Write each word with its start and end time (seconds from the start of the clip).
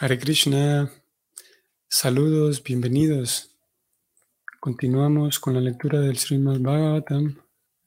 Hare 0.00 0.16
Krishna, 0.16 0.92
saludos, 1.88 2.62
bienvenidos. 2.62 3.50
Continuamos 4.60 5.40
con 5.40 5.54
la 5.54 5.60
lectura 5.60 5.98
del 5.98 6.16
Srimad 6.16 6.60
Bhagavatam 6.60 7.34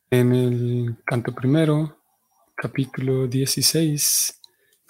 en 0.09 0.35
el 0.35 0.97
canto 1.05 1.33
primero, 1.33 1.99
capítulo 2.53 3.27
16, 3.27 4.41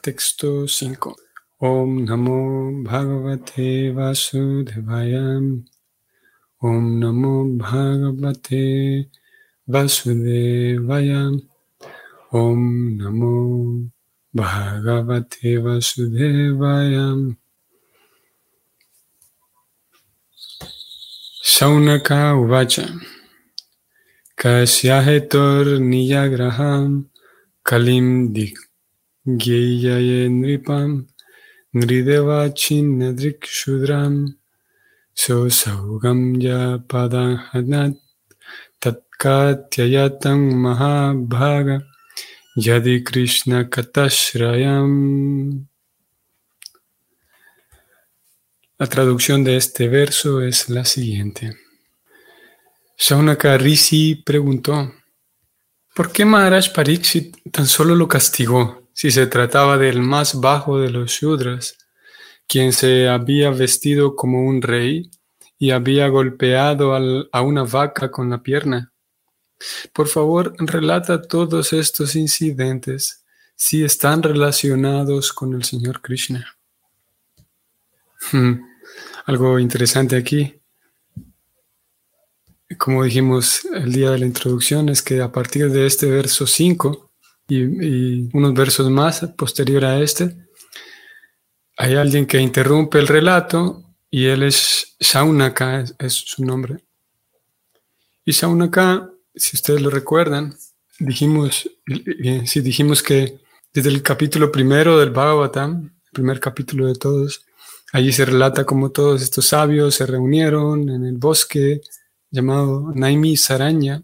texto 0.01 0.67
5. 0.67 1.15
Om 1.59 2.05
Namo 2.05 2.81
Bhagavate 2.81 3.91
Vasudevaya. 3.91 5.39
Om 6.57 6.99
Namo 6.99 7.45
Bhagavate 7.55 9.11
Vasudevaya. 9.67 11.29
Om 12.31 12.97
Namo 12.97 13.91
भगवते 14.35 15.57
वसुदेवायाम् 15.57 17.33
शौनका 21.43 22.33
उवाच। 22.33 22.79
कस्याहेतुर्नियग्रहां 24.45 27.03
कलिं 27.65 28.33
दिग्गेयये 28.33 30.29
नृपां 30.29 31.03
नृदेवाचिन्नदृक्शूद्रां 31.75 34.27
सोऽसौगं 35.15 36.39
जपदाहनात् 36.39 37.93
तत्कात्ययतं 38.81 40.63
महाभाग। 40.63 41.90
Yadi 42.55 43.01
Krishna 43.01 43.69
Katashrayam. 43.69 45.67
La 48.77 48.87
traducción 48.87 49.45
de 49.45 49.55
este 49.55 49.87
verso 49.87 50.41
es 50.41 50.67
la 50.67 50.83
siguiente. 50.83 51.55
Shaunaka 52.97 53.57
Rishi 53.57 54.15
preguntó, 54.15 54.91
¿por 55.95 56.11
qué 56.11 56.25
Maharaj 56.25 56.73
Pariksit 56.73 57.37
tan 57.53 57.67
solo 57.67 57.95
lo 57.95 58.09
castigó 58.09 58.89
si 58.91 59.11
se 59.11 59.27
trataba 59.27 59.77
del 59.77 60.01
más 60.01 60.41
bajo 60.41 60.77
de 60.77 60.89
los 60.89 61.09
Shudras, 61.09 61.77
quien 62.49 62.73
se 62.73 63.07
había 63.07 63.49
vestido 63.51 64.17
como 64.17 64.43
un 64.43 64.61
rey 64.61 65.09
y 65.57 65.71
había 65.71 66.09
golpeado 66.09 66.93
a 67.31 67.41
una 67.41 67.63
vaca 67.63 68.11
con 68.11 68.29
la 68.29 68.43
pierna? 68.43 68.91
Por 69.93 70.07
favor, 70.07 70.53
relata 70.59 71.21
todos 71.21 71.73
estos 71.73 72.15
incidentes 72.15 73.23
si 73.55 73.83
están 73.83 74.23
relacionados 74.23 75.31
con 75.31 75.53
el 75.53 75.63
Señor 75.63 76.01
Krishna. 76.01 76.57
Hmm, 78.31 78.53
algo 79.25 79.59
interesante 79.59 80.15
aquí, 80.15 80.61
como 82.77 83.03
dijimos 83.03 83.65
el 83.65 83.91
día 83.91 84.11
de 84.11 84.19
la 84.19 84.25
introducción, 84.25 84.89
es 84.89 85.01
que 85.01 85.21
a 85.21 85.31
partir 85.31 85.69
de 85.69 85.85
este 85.85 86.09
verso 86.09 86.47
5 86.47 87.11
y, 87.47 88.35
unos 88.35 88.53
versos 88.53 88.89
más 88.89 89.21
posterior 89.37 89.85
a 89.85 89.99
este, 89.99 90.35
hay 91.77 91.95
alguien 91.95 92.25
que 92.25 92.39
interrumpe 92.39 92.97
el 92.99 93.07
relato 93.07 93.83
y 94.09 94.25
él 94.25 94.43
es 94.43 94.95
Shaunaka, 94.99 95.81
es, 95.81 95.95
es 95.99 96.13
su 96.13 96.43
nombre. 96.43 96.83
Y 98.25 98.31
Shaunaka 98.31 99.10
si 99.35 99.55
ustedes 99.55 99.81
lo 99.81 99.89
recuerdan, 99.89 100.55
dijimos, 100.99 101.69
si 102.45 102.61
dijimos 102.61 103.01
que 103.01 103.39
desde 103.73 103.89
el 103.89 104.01
capítulo 104.03 104.51
primero 104.51 104.99
del 104.99 105.11
Bhagavatam, 105.11 105.83
el 105.83 106.11
primer 106.11 106.39
capítulo 106.39 106.87
de 106.87 106.95
todos, 106.95 107.45
allí 107.93 108.11
se 108.11 108.25
relata 108.25 108.65
cómo 108.65 108.91
todos 108.91 109.21
estos 109.21 109.47
sabios 109.47 109.95
se 109.95 110.05
reunieron 110.05 110.89
en 110.89 111.05
el 111.05 111.17
bosque 111.17 111.81
llamado 112.29 112.91
Naimi 112.93 113.37
Saraña, 113.37 114.03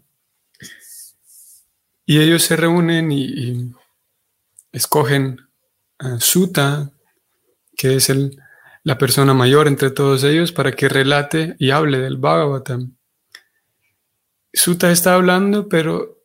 y 2.08 2.20
ellos 2.20 2.42
se 2.42 2.56
reúnen 2.56 3.12
y, 3.12 3.74
escogen 4.72 5.40
a 5.98 6.18
Suta, 6.20 6.90
que 7.76 7.96
es 7.96 8.08
el, 8.08 8.38
la 8.82 8.96
persona 8.96 9.34
mayor 9.34 9.68
entre 9.68 9.90
todos 9.90 10.24
ellos, 10.24 10.52
para 10.52 10.72
que 10.72 10.88
relate 10.88 11.56
y 11.58 11.70
hable 11.70 11.98
del 11.98 12.16
Bhagavatam. 12.16 12.97
Suta 14.52 14.90
está 14.90 15.14
hablando, 15.14 15.68
pero 15.68 16.18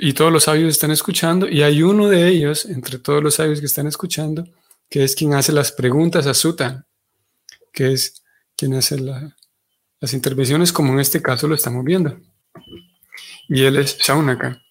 y 0.00 0.12
todos 0.12 0.32
los 0.32 0.44
sabios 0.44 0.70
están 0.70 0.90
escuchando, 0.90 1.48
y 1.48 1.62
hay 1.62 1.82
uno 1.82 2.08
de 2.08 2.28
ellos, 2.28 2.66
entre 2.66 2.98
todos 2.98 3.22
los 3.22 3.36
sabios 3.36 3.60
que 3.60 3.66
están 3.66 3.86
escuchando, 3.86 4.46
que 4.90 5.04
es 5.04 5.14
quien 5.14 5.34
hace 5.34 5.52
las 5.52 5.72
preguntas 5.72 6.26
a 6.26 6.34
Suta, 6.34 6.86
que 7.72 7.92
es 7.92 8.22
quien 8.56 8.74
hace 8.74 8.98
las 8.98 10.12
intervenciones, 10.12 10.72
como 10.72 10.92
en 10.92 11.00
este 11.00 11.22
caso 11.22 11.48
lo 11.48 11.54
estamos 11.54 11.84
viendo. 11.84 12.18
Y 13.48 13.64
él 13.64 13.76
es 13.76 13.98
Shaunaka, 13.98 14.62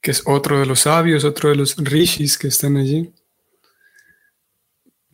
que 0.00 0.10
es 0.10 0.22
otro 0.26 0.58
de 0.58 0.66
los 0.66 0.80
sabios, 0.80 1.24
otro 1.24 1.50
de 1.50 1.56
los 1.56 1.76
rishis 1.76 2.36
que 2.36 2.48
están 2.48 2.76
allí. 2.76 3.12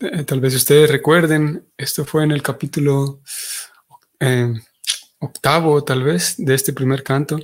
Eh, 0.00 0.24
tal 0.24 0.40
vez 0.40 0.54
ustedes 0.54 0.90
recuerden, 0.90 1.66
esto 1.76 2.04
fue 2.04 2.24
en 2.24 2.30
el 2.30 2.42
capítulo 2.42 3.20
eh, 4.20 4.54
octavo, 5.18 5.82
tal 5.84 6.02
vez, 6.02 6.34
de 6.38 6.54
este 6.54 6.72
primer 6.72 7.02
canto, 7.02 7.38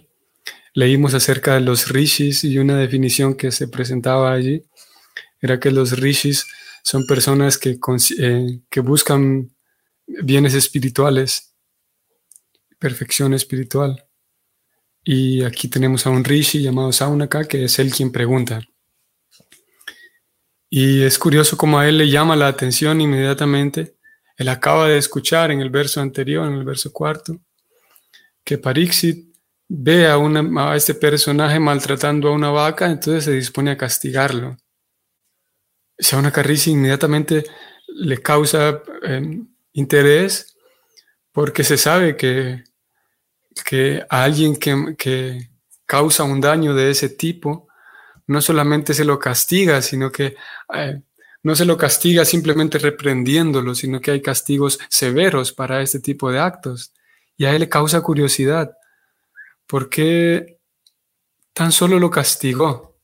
leímos 0.73 1.15
acerca 1.15 1.55
de 1.55 1.61
los 1.61 1.89
rishis 1.89 2.45
y 2.45 2.59
una 2.59 2.77
definición 2.77 3.35
que 3.37 3.51
se 3.53 3.69
presentaba 3.69 4.33
allí 4.33 4.65
era 5.41 5.61
que 5.61 5.71
los 5.71 5.99
rishis 5.99 6.47
son 6.83 7.07
personas 7.07 7.59
que, 7.59 7.79
eh, 8.19 8.61
buscan 8.83 9.51
bienes 10.07 10.55
espirituales, 10.55 11.55
perfección 12.79 13.35
espiritual. 13.35 14.07
Y 15.03 15.43
aquí 15.45 15.69
tenemos 15.69 16.07
a 16.07 16.11
un 16.11 16.25
rishi 16.25 16.63
llamado 16.63 16.93
Saunaka, 16.93 17.45
que 17.45 17.65
es 17.65 17.79
él 17.79 17.91
quien 17.91 18.11
pregunta. 18.11 18.63
Y 20.71 21.03
es 21.03 21.19
curioso 21.19 21.57
cómo 21.57 21.79
a 21.79 21.89
él 21.89 21.99
le 21.99 22.09
llama 22.09 22.37
la 22.37 22.49
atención 22.49 23.01
inmediatamente. 23.01 23.97
Él 24.37 24.49
acaba 24.49 24.89
de 24.89 24.99
escuchar 24.99 25.51
en 25.51 25.61
el 25.61 25.71
verso 25.71 26.01
anterior, 26.01 26.47
en 26.47 26.55
el 26.55 26.65
verso 26.65 26.93
cuarto, 26.93 27.39
que 28.45 28.59
Parixit 28.59 29.35
ve 29.69 30.07
a, 30.07 30.77
este 30.77 30.95
personaje 30.95 31.59
maltratando 31.59 32.29
a 32.29 32.33
una 32.33 32.51
vaca, 32.51 32.87
entonces 32.87 33.25
se 33.25 33.33
dispone 33.33 33.71
a 33.73 33.77
castigarlo. 33.77 34.57
una 36.13 36.31
Rishi 36.31 36.73
inmediatamente 36.73 37.45
le 37.89 38.19
causa 38.19 38.83
em, 39.03 39.49
interés 39.73 40.57
porque 41.33 41.65
se 41.65 41.77
sabe 41.77 42.17
que, 42.17 42.65
que 43.65 44.05
a 44.09 44.25
alguien 44.25 44.57
que, 44.57 44.95
que, 44.97 45.51
causa 45.87 46.25
un 46.25 46.41
daño 46.41 46.75
de 46.75 46.91
ese 46.91 47.11
tipo, 47.11 47.69
no 48.27 48.41
solamente 48.41 48.95
se 48.95 49.05
lo 49.05 49.19
castiga, 49.19 49.83
sino 49.83 50.11
que 50.11 50.35
eh, 50.75 51.03
no 51.43 51.55
se 51.55 51.67
lo 51.67 51.77
castiga 51.77 52.25
simplemente 52.25 52.79
reprendiéndolo, 52.79 53.75
sino 53.75 54.01
que 54.01 54.13
hay 54.13 54.23
castigos 54.23 54.79
severos 54.89 55.53
para 55.53 55.83
este 55.83 56.01
tipo 56.01 56.33
de 56.33 56.39
actos 56.39 56.95
y 57.37 57.45
a 57.45 57.53
él 57.53 57.61
le 57.61 57.69
causa 57.69 58.01
curiosidad. 58.01 58.77
¿Por 59.67 59.89
qué 59.89 60.59
tan 61.53 61.73
solo 61.73 61.99
lo 61.99 62.11
castigó? 62.11 62.97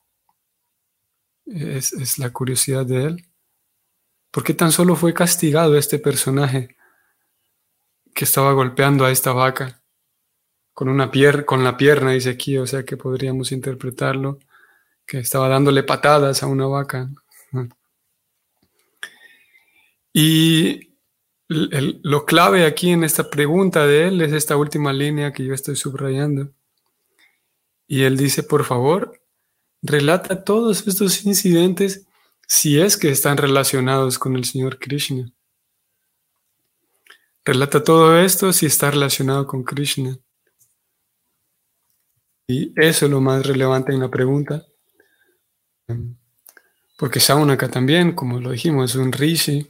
Es, 1.46 2.18
la 2.18 2.30
curiosidad 2.30 2.86
de 2.86 3.04
él. 3.04 3.26
¿Por 4.30 4.44
qué 4.44 4.54
tan 4.54 4.70
solo 4.70 4.94
fue 4.94 5.12
castigado 5.12 5.76
este 5.76 5.98
personaje 5.98 6.76
que 8.14 8.24
estaba 8.24 8.52
golpeando 8.52 9.04
a 9.04 9.10
esta 9.10 9.32
vaca 9.32 9.82
con, 10.72 10.88
una 10.88 11.10
pier 11.10 11.44
con 11.44 11.64
la 11.64 11.76
pierna, 11.76 12.12
dice 12.12 12.30
aquí, 12.30 12.56
o 12.56 12.66
sea 12.66 12.84
que 12.84 12.96
podríamos 12.96 13.50
interpretarlo, 13.50 14.38
que 15.06 15.18
estaba 15.18 15.48
dándole 15.48 15.82
patadas 15.82 16.42
a 16.42 16.46
una 16.46 16.66
vaca? 16.66 17.10
Y 20.12 20.89
lo 21.50 22.26
clave 22.26 22.64
aquí 22.64 22.90
en 22.90 23.02
esta 23.02 23.28
pregunta 23.28 23.84
de 23.84 24.06
él 24.06 24.20
es 24.20 24.32
esta 24.32 24.56
última 24.56 24.92
línea 24.92 25.32
que 25.32 25.44
yo 25.44 25.52
estoy 25.52 25.74
subrayando. 25.74 26.52
Y 27.88 28.04
él 28.04 28.16
dice, 28.16 28.44
por 28.44 28.64
favor, 28.64 29.20
relata 29.82 30.44
todos 30.44 30.86
estos 30.86 31.26
incidentes 31.26 32.06
si 32.46 32.80
es 32.80 32.96
que 32.96 33.10
están 33.10 33.36
relacionados 33.36 34.16
con 34.16 34.36
el 34.36 34.44
Señor 34.44 34.78
Krishna. 34.78 35.32
Relata 37.44 37.82
todo 37.82 38.16
esto 38.16 38.52
si 38.52 38.66
está 38.66 38.92
relacionado 38.92 39.48
con 39.48 39.64
Krishna. 39.64 40.16
Y 42.46 42.72
eso 42.76 43.06
es 43.06 43.10
lo 43.10 43.20
más 43.20 43.44
relevante 43.44 43.92
en 43.92 43.98
la 43.98 44.08
pregunta. 44.08 44.64
Porque 46.96 47.18
Saunaka 47.18 47.68
también, 47.68 48.12
como 48.14 48.38
lo 48.38 48.52
dijimos, 48.52 48.90
es 48.90 48.96
un 48.96 49.10
rishi 49.10 49.68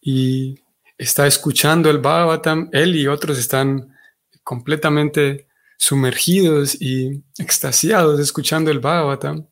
y 0.00 0.65
está 0.98 1.26
escuchando 1.26 1.90
el 1.90 1.98
Bhagavatam, 1.98 2.68
él 2.72 2.96
y 2.96 3.06
otros 3.06 3.38
están 3.38 3.94
completamente 4.42 5.48
sumergidos 5.78 6.80
y 6.80 7.22
extasiados 7.38 8.20
escuchando 8.20 8.70
el 8.70 8.80
Bhagavatam. 8.80 9.46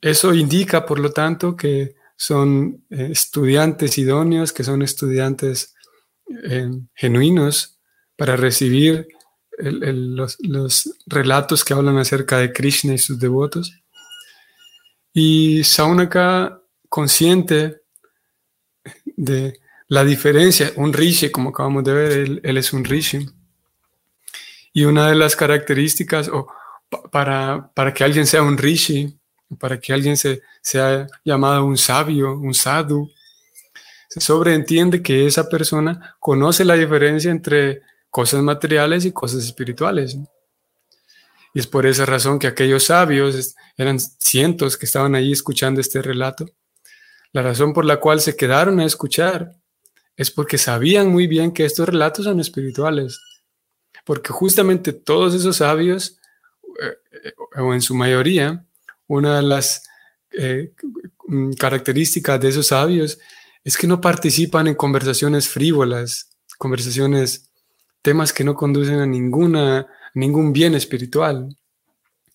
Eso 0.00 0.34
indica, 0.34 0.86
por 0.86 0.98
lo 0.98 1.12
tanto, 1.12 1.54
que 1.56 1.94
son 2.16 2.84
eh, 2.90 3.10
estudiantes 3.12 3.96
idóneos, 3.98 4.52
que 4.52 4.64
son 4.64 4.82
estudiantes 4.82 5.74
eh, 6.44 6.70
genuinos 6.94 7.78
para 8.16 8.36
recibir 8.36 9.06
los, 9.60 10.36
los, 10.40 10.94
relatos 11.06 11.64
que 11.64 11.74
hablan 11.74 11.98
acerca 11.98 12.38
de 12.38 12.52
Krishna 12.52 12.94
y 12.94 12.98
sus 12.98 13.18
devotos. 13.18 13.72
Y 15.12 15.64
Saunaka, 15.64 16.62
consciente 16.88 17.82
de 19.18 19.58
la 19.88 20.04
diferencia, 20.04 20.72
un 20.76 20.92
rishi, 20.92 21.30
como 21.30 21.50
acabamos 21.50 21.82
de 21.82 21.92
ver, 21.92 22.40
él, 22.42 22.56
es 22.56 22.72
un 22.72 22.84
rishi. 22.84 23.28
Y 24.72 24.84
una 24.84 25.08
de 25.08 25.16
las 25.16 25.34
características, 25.34 26.28
o 26.28 26.46
para, 27.10 27.70
para 27.74 27.92
que 27.92 28.04
alguien 28.04 28.26
sea 28.26 28.42
un 28.42 28.56
rishi, 28.56 29.18
para 29.58 29.80
que 29.80 29.92
alguien 29.92 30.16
se, 30.16 30.42
sea 30.62 31.06
llamado 31.24 31.64
un 31.64 31.76
sabio, 31.76 32.38
un 32.38 32.54
sadhu, 32.54 33.10
se 34.08 34.20
sobreentiende 34.20 35.02
que 35.02 35.26
esa 35.26 35.48
persona 35.48 36.16
conoce 36.20 36.64
la 36.64 36.74
diferencia 36.74 37.30
entre 37.30 37.82
cosas 38.10 38.40
materiales 38.42 39.04
y 39.04 39.12
cosas 39.12 39.44
espirituales. 39.44 40.16
Y 41.54 41.58
es 41.58 41.66
por 41.66 41.86
esa 41.86 42.06
razón 42.06 42.38
que 42.38 42.46
aquellos 42.46 42.84
sabios, 42.84 43.56
eran 43.76 43.98
cientos 43.98 44.76
que 44.76 44.86
estaban 44.86 45.16
ahí 45.16 45.32
escuchando 45.32 45.80
este 45.80 46.02
relato, 46.02 46.46
la 47.32 47.42
razón 47.42 47.72
por 47.72 47.84
la 47.84 48.00
cual 48.00 48.20
se 48.20 48.36
quedaron 48.36 48.80
a 48.80 48.86
escuchar 48.86 49.52
es 50.16 50.30
porque 50.30 50.58
sabían 50.58 51.10
muy 51.10 51.26
bien 51.26 51.52
que 51.52 51.64
estos 51.64 51.88
relatos 51.88 52.24
son 52.24 52.40
espirituales. 52.40 53.20
Porque 54.04 54.32
justamente 54.32 54.92
todos 54.92 55.34
esos 55.34 55.56
sabios, 55.56 56.18
eh, 56.82 57.32
o 57.56 57.72
en 57.74 57.82
su 57.82 57.94
mayoría, 57.94 58.64
una 59.06 59.36
de 59.36 59.42
las 59.42 59.84
eh, 60.32 60.72
características 61.58 62.40
de 62.40 62.48
esos 62.48 62.68
sabios 62.68 63.18
es 63.64 63.76
que 63.76 63.86
no 63.86 64.00
participan 64.00 64.66
en 64.66 64.74
conversaciones 64.74 65.48
frívolas, 65.48 66.30
conversaciones, 66.58 67.50
temas 68.02 68.32
que 68.32 68.44
no 68.44 68.54
conducen 68.54 69.00
a 69.00 69.06
ninguna, 69.06 69.86
ningún 70.14 70.52
bien 70.52 70.74
espiritual. 70.74 71.56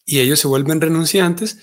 Y 0.06 0.20
ellos 0.20 0.40
se 0.40 0.48
vuelven 0.48 0.80
renunciantes. 0.80 1.60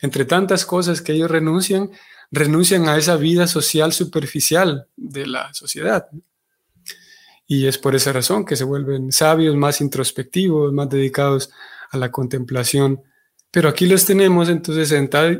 Entre 0.00 0.24
tantas 0.24 0.64
cosas 0.64 1.02
que 1.02 1.12
ellos 1.12 1.30
renuncian, 1.30 1.90
renuncian 2.30 2.88
a 2.88 2.96
esa 2.96 3.16
vida 3.16 3.46
social 3.46 3.92
superficial 3.92 4.88
de 4.96 5.26
la 5.26 5.52
sociedad. 5.54 6.08
Y 7.46 7.66
es 7.66 7.78
por 7.78 7.94
esa 7.94 8.12
razón 8.12 8.44
que 8.44 8.56
se 8.56 8.64
vuelven 8.64 9.10
sabios, 9.10 9.56
más 9.56 9.80
introspectivos, 9.80 10.72
más 10.72 10.90
dedicados 10.90 11.50
a 11.90 11.96
la 11.96 12.10
contemplación. 12.10 13.02
Pero 13.50 13.70
aquí 13.70 13.86
los 13.86 14.04
tenemos 14.04 14.50
entonces 14.50 14.88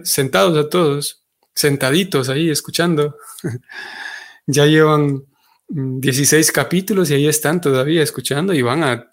sentados 0.05 0.57
a 0.57 0.69
todos, 0.71 1.23
sentaditos 1.55 2.31
ahí, 2.31 2.49
escuchando. 2.49 3.17
ya 4.47 4.65
llevan 4.65 5.25
16 5.69 6.51
capítulos 6.51 7.11
y 7.11 7.15
ahí 7.15 7.29
están 7.29 7.61
todavía 7.61 8.03
escuchando 8.03 8.55
y 8.55 8.63
van 8.63 8.83
a 8.83 9.13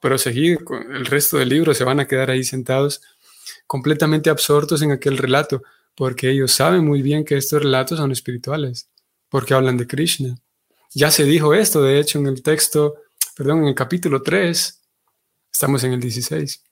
proseguir 0.00 0.64
con 0.64 0.94
el 0.94 1.04
resto 1.04 1.36
del 1.36 1.50
libro, 1.50 1.74
se 1.74 1.84
van 1.84 2.00
a 2.00 2.06
quedar 2.06 2.30
ahí 2.30 2.42
sentados 2.42 3.02
completamente 3.66 4.30
absortos 4.30 4.80
en 4.80 4.92
aquel 4.92 5.18
relato 5.18 5.62
porque 5.94 6.30
ellos 6.30 6.52
saben 6.52 6.84
muy 6.84 7.02
bien 7.02 7.24
que 7.24 7.36
estos 7.36 7.62
relatos 7.62 7.98
son 7.98 8.12
espirituales, 8.12 8.88
porque 9.28 9.54
hablan 9.54 9.76
de 9.76 9.86
Krishna. 9.86 10.34
Ya 10.94 11.10
se 11.10 11.24
dijo 11.24 11.54
esto, 11.54 11.82
de 11.82 11.98
hecho, 11.98 12.18
en 12.18 12.26
el 12.26 12.42
texto, 12.42 12.94
perdón, 13.36 13.62
en 13.62 13.68
el 13.68 13.74
capítulo 13.74 14.22
3, 14.22 14.82
estamos 15.52 15.82
en 15.84 15.92
el 15.92 16.00
16. 16.00 16.62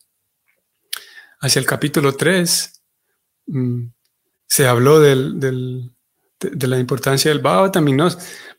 Hacia 1.40 1.58
el 1.60 1.66
capítulo 1.66 2.14
3 2.14 2.82
mm, 3.46 3.84
se 4.46 4.66
habló 4.66 5.00
de, 5.00 5.16
la 6.68 6.78
importancia 6.78 7.30
del 7.30 7.40
Bhagavatam 7.40 7.88
y 7.88 7.92
no, 7.92 8.08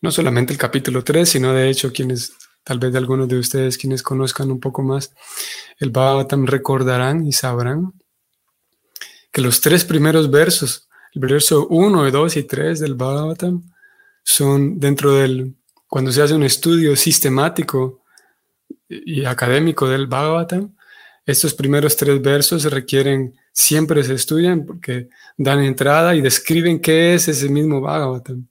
no 0.01 0.12
solamente 0.12 0.54
el 0.54 0.59
capítulo 0.59 1.04
3, 1.04 1.30
sino 1.30 1.54
de 1.54 1.69
hecho 1.69 1.94
quienes, 1.94 2.33
tal 2.63 2.80
vez 2.80 2.92
de 2.92 2.98
algunos 2.98 3.27
de 3.27 3.38
ustedes 3.38 3.77
quienes 3.77 4.04
conozcan 4.04 4.51
un 4.51 4.59
poco 4.59 4.81
más 4.81 5.13
el 5.80 5.92
Bhagavatam 5.92 6.45
recordarán 6.45 7.25
y 7.25 7.31
sabrán 7.31 7.94
que 9.33 9.41
los 9.41 9.59
tres 9.59 9.83
primeros 9.83 10.30
versos, 10.30 10.88
el 11.13 11.21
verso 11.21 11.68
1, 11.68 12.12
2 12.12 12.38
y 12.38 12.44
3 12.44 12.80
del 12.80 12.94
Bhagavatam, 12.94 13.63
son 14.24 14.80
dentro 14.80 15.12
del, 15.13 15.56
cuando 15.88 16.12
se 16.12 16.21
hace 16.21 16.35
un 16.35 16.44
estudio 16.44 16.95
sistemático 16.95 18.03
y 18.88 19.25
académico 19.25 19.89
del 19.89 20.06
Bhagavatam, 20.06 20.75
estos 21.25 21.53
primeros 21.53 21.95
tres 21.97 22.21
versos 22.21 22.63
requieren, 22.65 23.33
siempre 23.51 24.03
se 24.03 24.13
estudian 24.13 24.65
porque 24.65 25.09
dan 25.35 25.63
entrada 25.63 26.13
y 26.15 26.21
describen 26.21 26.80
qué 26.80 27.15
es 27.15 27.27
ese 27.27 27.50
mismo 27.50 27.81
Bhagavatam. 27.81 28.47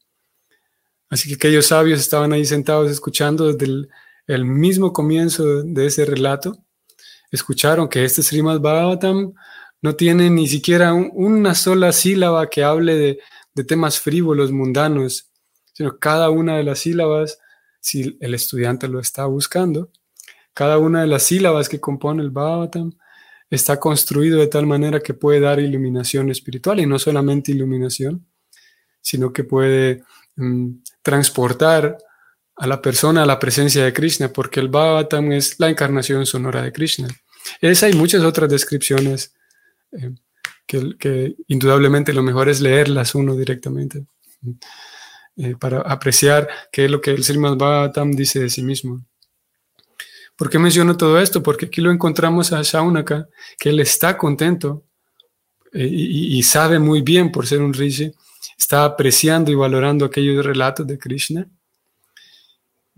Así 1.09 1.29
que 1.29 1.35
aquellos 1.37 1.67
sabios 1.67 2.01
estaban 2.01 2.33
ahí 2.33 2.45
sentados 2.45 2.91
escuchando 2.91 3.53
desde 3.53 3.67
el, 3.67 3.89
el 4.27 4.45
mismo 4.45 4.93
comienzo 4.93 5.63
de 5.63 5.87
ese 5.87 6.05
relato, 6.07 6.59
escucharon 7.31 7.89
que 7.89 8.05
este 8.05 8.23
Srimad 8.23 8.61
Bhagavatam 8.61 9.35
no 9.83 9.97
tiene 9.97 10.31
ni 10.31 10.47
siquiera 10.47 10.95
una 10.95 11.55
sola 11.55 11.93
sílaba 11.93 12.49
que 12.49 12.63
hable 12.63 13.19
de, 13.55 13.65
temas 13.65 13.99
frívolos, 14.01 14.53
mundanos, 14.53 15.31
sino 15.75 15.99
cada 15.99 16.31
una 16.31 16.57
de 16.57 16.63
las 16.63 16.79
sílabas, 16.79 17.39
si 17.81 18.17
el 18.21 18.35
estudiante 18.35 18.89
lo 18.89 19.01
está 19.01 19.27
buscando, 19.27 19.91
cada 20.55 20.79
una 20.79 21.03
de 21.03 21.09
las 21.09 21.25
sílabas 21.25 21.69
que 21.69 21.81
compone 21.81 22.23
el 22.23 22.31
Bhavatam 22.31 22.93
está 23.51 23.79
construido 23.81 24.39
de 24.39 24.47
tal 24.47 24.67
manera 24.67 25.01
que 25.01 25.15
puede 25.15 25.41
dar 25.41 25.61
iluminación 25.61 26.31
espiritual 26.31 26.81
y 26.81 26.87
no 26.87 26.99
solamente 26.99 27.53
iluminación, 27.53 28.27
sino 29.01 29.33
que 29.33 29.45
puede 29.45 30.05
mm, 30.37 30.71
transportar 31.03 31.99
a 32.57 32.67
la 32.67 32.81
persona 32.81 33.25
a 33.25 33.27
la 33.27 33.39
presencia 33.39 33.85
de 33.85 33.93
Krishna, 33.93 34.33
porque 34.33 34.61
el 34.61 34.69
Bhavatam 34.69 35.33
es 35.33 35.59
la 35.59 35.69
encarnación 35.69 36.25
sonora 36.25 36.63
de 36.63 36.73
Krishna. 36.73 37.09
Esa 37.61 37.89
y 37.89 37.95
muchas 37.95 38.23
otras 38.23 38.49
descripciones 38.49 39.35
que, 40.67 41.37
indudablemente 41.49 42.13
lo 42.13 42.23
mejor 42.23 42.49
es 42.49 42.61
leerlas 42.61 43.15
uno 43.15 43.37
directamente 43.37 44.07
eh, 45.37 45.55
para 45.59 45.81
apreciar 45.81 46.49
qué 46.71 46.87
es 46.87 46.91
lo 46.91 47.01
que 47.01 47.11
el 47.11 47.25
Srimad 47.25 47.57
Bhagavatam 47.57 48.13
dice 48.13 48.41
de 48.41 48.51
sí 48.51 48.63
mismo. 48.63 49.05
¿Por 50.37 50.51
qué 50.51 50.59
menciono 50.59 50.97
todo 50.97 51.21
esto? 51.21 51.43
Porque 51.43 51.67
aquí 51.67 51.81
lo 51.81 51.91
encontramos 51.91 52.53
a 52.53 52.63
Shaunaka, 52.63 53.29
que 53.59 53.69
él 53.69 53.81
está 53.81 54.17
contento 54.17 54.85
eh, 55.73 55.87
y, 55.89 56.43
sabe 56.43 56.79
muy 56.79 57.01
bien 57.01 57.31
por 57.31 57.47
ser 57.47 57.63
un 57.63 57.73
rishi, 57.73 58.13
está 58.59 58.85
apreciando 58.85 59.51
y 59.51 59.55
valorando 59.55 60.05
aquellos 60.05 60.45
relatos 60.45 60.87
de 60.87 60.99
Krishna. 60.99 61.47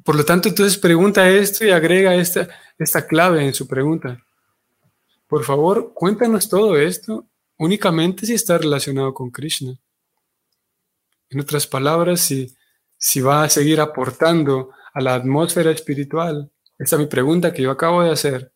Por 0.03 0.17
lo 0.17 0.25
tanto, 0.25 0.49
entonces 0.49 0.79
pregunta 0.79 1.29
esto 1.29 1.65
y 1.65 1.71
agrega 1.71 2.15
esta, 2.15 2.49
esta 2.79 3.07
clave 3.07 3.45
en 3.45 3.55
su 3.55 3.67
pregunta. 3.67 4.24
Por 5.27 5.45
favor, 5.45 5.93
cuéntanos 5.95 6.49
todo 6.49 6.77
esto 6.77 7.27
únicamente 7.59 8.27
si 8.27 8.35
está 8.35 8.59
relacionado 8.59 9.15
con 9.15 9.31
Krishna. 9.31 9.79
En 11.31 11.41
otras 11.41 11.67
palabras, 11.67 12.21
si, 12.21 12.55
si 12.99 13.21
va 13.21 13.45
a 13.45 13.49
seguir 13.49 13.81
aportando 13.81 14.71
a 14.93 15.01
la 15.01 15.15
atmósfera 15.15 15.71
espiritual. 15.71 16.51
Esta 16.79 16.97
es 16.97 17.01
mi 17.01 17.07
pregunta 17.07 17.53
que 17.53 17.63
yo 17.63 17.71
acabo 17.71 18.03
de 18.03 18.11
hacer. 18.11 18.53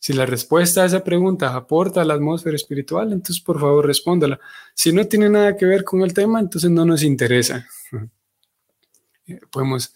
Si 0.00 0.12
la 0.12 0.26
respuesta 0.26 0.82
a 0.82 0.86
esa 0.86 1.04
pregunta 1.04 1.54
aporta 1.54 2.02
a 2.02 2.04
la 2.04 2.14
atmósfera 2.14 2.56
espiritual, 2.56 3.12
entonces 3.12 3.40
por 3.40 3.60
favor 3.60 3.86
respóndala. 3.86 4.40
Si 4.74 4.92
no 4.92 5.06
tiene 5.06 5.28
nada 5.30 5.56
que 5.56 5.64
ver 5.64 5.84
con 5.84 6.02
el 6.02 6.12
tema, 6.12 6.40
entonces 6.40 6.70
no 6.70 6.84
nos 6.84 7.02
interesa. 7.02 7.66
Podemos 9.50 9.94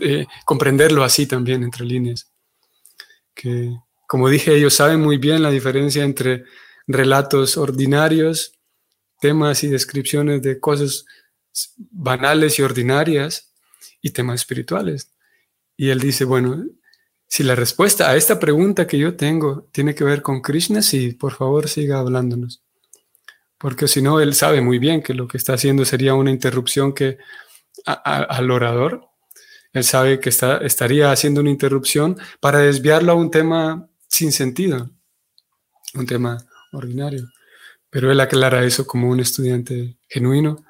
eh, 0.00 0.26
comprenderlo 0.44 1.02
así 1.02 1.26
también 1.26 1.64
entre 1.64 1.84
líneas. 1.84 2.30
Que 3.34 3.76
como 4.10 4.28
dije, 4.28 4.56
ellos 4.56 4.74
saben 4.74 5.00
muy 5.00 5.18
bien 5.18 5.40
la 5.40 5.52
diferencia 5.52 6.02
entre 6.02 6.42
relatos 6.88 7.56
ordinarios, 7.56 8.58
temas 9.20 9.62
y 9.62 9.68
descripciones 9.68 10.42
de 10.42 10.58
cosas 10.58 11.04
banales 11.76 12.58
y 12.58 12.62
ordinarias 12.62 13.52
y 14.02 14.10
temas 14.10 14.40
espirituales. 14.40 15.12
Y 15.76 15.90
él 15.90 16.00
dice, 16.00 16.24
bueno, 16.24 16.64
si 17.28 17.44
la 17.44 17.54
respuesta 17.54 18.10
a 18.10 18.16
esta 18.16 18.40
pregunta 18.40 18.88
que 18.88 18.98
yo 18.98 19.14
tengo 19.14 19.68
tiene 19.70 19.94
que 19.94 20.02
ver 20.02 20.22
con 20.22 20.42
Krishna, 20.42 20.82
sí, 20.82 21.12
por 21.12 21.34
favor 21.34 21.68
siga 21.68 22.00
hablándonos. 22.00 22.64
Porque 23.58 23.86
si 23.86 24.02
no, 24.02 24.18
él 24.18 24.34
sabe 24.34 24.60
muy 24.60 24.80
bien 24.80 25.04
que 25.04 25.14
lo 25.14 25.28
que 25.28 25.38
está 25.38 25.52
haciendo 25.52 25.84
sería 25.84 26.14
una 26.14 26.32
interrupción 26.32 26.94
que 26.94 27.18
al 27.84 28.50
orador. 28.50 29.06
Él 29.72 29.84
sabe 29.84 30.18
que 30.18 30.30
está, 30.30 30.56
estaría 30.56 31.12
haciendo 31.12 31.42
una 31.42 31.50
interrupción 31.50 32.18
para 32.40 32.58
desviarlo 32.58 33.12
a 33.12 33.14
un 33.14 33.30
tema 33.30 33.86
sin 34.20 34.32
sentido, 34.32 34.90
un 35.94 36.06
tema 36.06 36.44
ordinario. 36.72 37.26
Pero 37.88 38.12
él 38.12 38.20
aclara 38.20 38.64
eso 38.64 38.86
como 38.86 39.08
un 39.08 39.18
estudiante 39.18 39.96
genuino, 40.08 40.62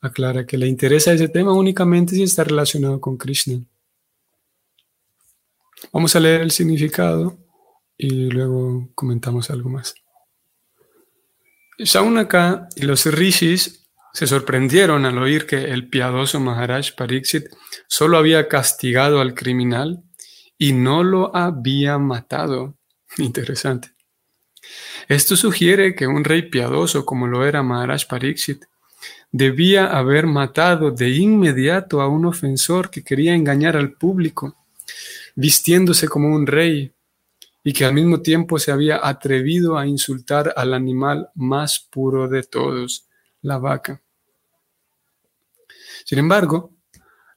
aclara 0.00 0.44
que 0.44 0.58
le 0.58 0.66
interesa 0.66 1.12
ese 1.12 1.28
tema 1.28 1.52
únicamente 1.52 2.16
si 2.16 2.24
está 2.24 2.42
relacionado 2.42 3.00
con 3.00 3.16
Krishna. 3.16 3.60
Vamos 5.92 6.16
a 6.16 6.20
leer 6.20 6.40
el 6.40 6.50
significado 6.50 7.38
y 7.96 8.28
luego 8.28 8.90
comentamos 8.96 9.50
algo 9.50 9.70
más. 9.70 9.94
Shaunaka 11.78 12.68
y 12.74 12.82
los 12.82 13.06
rishis 13.06 13.86
se 14.12 14.26
sorprendieron 14.26 15.04
al 15.04 15.16
oír 15.18 15.46
que 15.46 15.66
el 15.66 15.88
piadoso 15.88 16.40
Maharaj 16.40 16.96
Pariksit 16.96 17.46
solo 17.86 18.18
había 18.18 18.48
castigado 18.48 19.20
al 19.20 19.34
criminal 19.34 20.02
y 20.58 20.72
no 20.72 21.04
lo 21.04 21.36
había 21.36 21.98
matado. 21.98 22.76
Interesante. 23.18 23.92
Esto 25.08 25.36
sugiere 25.36 25.94
que 25.94 26.06
un 26.06 26.24
rey 26.24 26.42
piadoso 26.42 27.04
como 27.04 27.26
lo 27.26 27.46
era 27.46 27.62
Maharaj 27.62 28.06
Pariksit 28.08 28.64
debía 29.30 29.86
haber 29.86 30.26
matado 30.26 30.90
de 30.90 31.10
inmediato 31.10 32.00
a 32.00 32.08
un 32.08 32.26
ofensor 32.26 32.90
que 32.90 33.04
quería 33.04 33.34
engañar 33.34 33.76
al 33.76 33.92
público, 33.92 34.56
vistiéndose 35.34 36.08
como 36.08 36.34
un 36.34 36.46
rey 36.46 36.92
y 37.62 37.72
que 37.72 37.84
al 37.84 37.94
mismo 37.94 38.22
tiempo 38.22 38.58
se 38.58 38.72
había 38.72 39.06
atrevido 39.06 39.76
a 39.76 39.86
insultar 39.86 40.52
al 40.56 40.72
animal 40.72 41.30
más 41.34 41.80
puro 41.80 42.28
de 42.28 42.42
todos, 42.44 43.06
la 43.42 43.58
vaca. 43.58 44.02
Sin 46.04 46.18
embargo, 46.18 46.72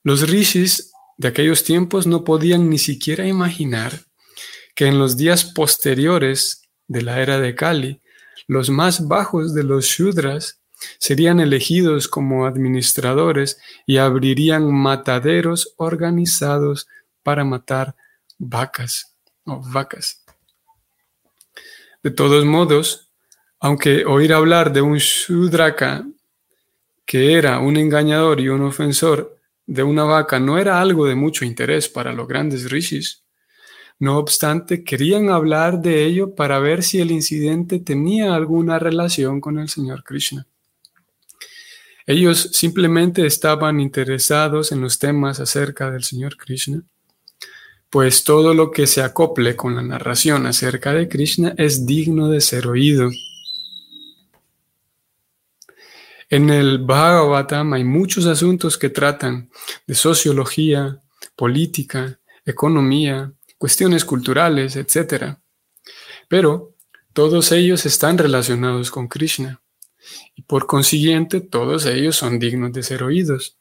los 0.03 0.29
rishis 0.29 0.91
de 1.17 1.27
aquellos 1.27 1.63
tiempos 1.63 2.07
no 2.07 2.23
podían 2.23 2.69
ni 2.69 2.77
siquiera 2.77 3.27
imaginar 3.27 4.08
que 4.79 4.87
en 4.87 4.97
los 4.97 5.17
días 5.17 5.43
posteriores 5.43 6.61
de 6.87 7.01
la 7.01 7.19
era 7.19 7.37
de 7.41 7.53
Kali, 7.53 7.99
los 8.47 8.69
más 8.69 9.09
bajos 9.09 9.53
de 9.53 9.65
los 9.65 9.83
Shudras 9.83 10.61
serían 10.99 11.41
elegidos 11.41 12.07
como 12.07 12.45
administradores 12.45 13.59
y 13.85 13.97
abrirían 13.97 14.73
mataderos 14.73 15.73
organizados 15.75 16.87
para 17.23 17.43
matar 17.43 17.93
vacas 18.37 19.17
o 19.43 19.61
vacas. 19.69 20.23
De 22.01 22.11
todos 22.11 22.45
modos, 22.45 23.11
aunque 23.59 24.05
oír 24.05 24.31
hablar 24.31 24.71
de 24.71 24.79
un 24.79 24.95
Shudraka 24.95 26.07
que 27.05 27.33
era 27.33 27.59
un 27.59 27.75
engañador 27.75 28.39
y 28.39 28.47
un 28.47 28.61
ofensor 28.61 29.41
de 29.67 29.83
una 29.83 30.05
vaca 30.05 30.39
no 30.39 30.57
era 30.57 30.79
algo 30.79 31.05
de 31.05 31.15
mucho 31.15 31.43
interés 31.43 31.89
para 31.89 32.13
los 32.13 32.29
grandes 32.29 32.71
rishis. 32.71 33.25
No 33.99 34.17
obstante, 34.17 34.85
querían 34.85 35.29
hablar 35.29 35.81
de 35.81 36.05
ello 36.05 36.33
para 36.33 36.59
ver 36.59 36.83
si 36.83 37.01
el 37.01 37.11
incidente 37.11 37.79
tenía 37.79 38.33
alguna 38.33 38.79
relación 38.79 39.41
con 39.41 39.59
el 39.59 39.67
Señor 39.67 40.05
Krishna. 40.05 40.47
Ellos 42.05 42.49
simplemente 42.53 43.25
estaban 43.25 43.81
interesados 43.81 44.71
en 44.71 44.79
los 44.79 44.99
temas 44.99 45.41
acerca 45.41 45.91
del 45.91 46.03
Señor 46.03 46.37
Krishna, 46.37 46.81
pues 47.89 48.23
todo 48.23 48.53
lo 48.53 48.71
que 48.71 48.87
se 48.87 49.01
acople 49.01 49.57
con 49.57 49.75
la 49.75 49.81
narración 49.81 50.45
acerca 50.45 50.93
de 50.93 51.09
Krishna 51.09 51.53
es 51.57 51.85
digno 51.85 52.29
de 52.29 52.39
ser 52.39 52.67
oído. 52.67 53.09
En 56.29 56.49
el 56.49 56.79
Bhagavatam 56.79 57.73
hay 57.73 57.83
muchos 57.83 58.27
asuntos 58.27 58.77
que 58.77 58.89
tratan 58.89 59.49
de 59.85 59.95
sociología, 59.95 61.01
política, 61.35 62.19
economía, 62.45 63.33
cuestiones 63.59 64.05
culturales, 64.05 64.75
etc. 64.75 65.35
Pero 66.27 66.73
todos 67.13 67.51
ellos 67.51 67.85
están 67.85 68.17
relacionados 68.17 68.89
con 68.89 69.07
Krishna 69.07 69.61
y 70.33 70.41
por 70.41 70.65
consiguiente 70.65 71.41
todos 71.41 71.85
ellos 71.85 72.15
son 72.15 72.39
dignos 72.39 72.71
de 72.71 72.81
ser 72.81 73.03
oídos. 73.03 73.57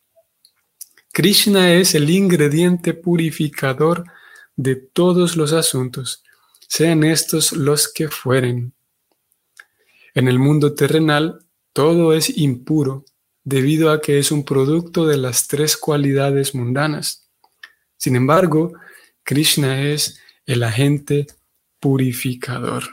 Krishna 1.12 1.75
es 1.75 1.95
el 1.95 2.09
ingrediente 2.09 2.95
purificador 2.95 4.05
de 4.57 4.76
todos 4.76 5.37
los 5.37 5.52
asuntos, 5.52 6.23
sean 6.69 7.02
estos 7.02 7.52
los 7.52 7.93
que 7.93 8.09
fueren. 8.09 8.73
En 10.14 10.28
el 10.28 10.38
mundo 10.38 10.75
terrenal 10.75 11.45
todo 11.73 12.12
es 12.12 12.38
impuro 12.38 13.05
debido 13.43 13.90
a 13.90 14.00
que 14.00 14.19
es 14.19 14.31
un 14.31 14.45
producto 14.45 15.07
de 15.07 15.17
las 15.17 15.49
tres 15.49 15.76
cualidades 15.76 16.55
mundanas. 16.55 17.28
Sin 17.97 18.14
embargo, 18.14 18.75
Krishna 19.29 19.83
es 19.83 20.19
el 20.47 20.63
agente 20.63 21.27
purificador. 21.81 22.85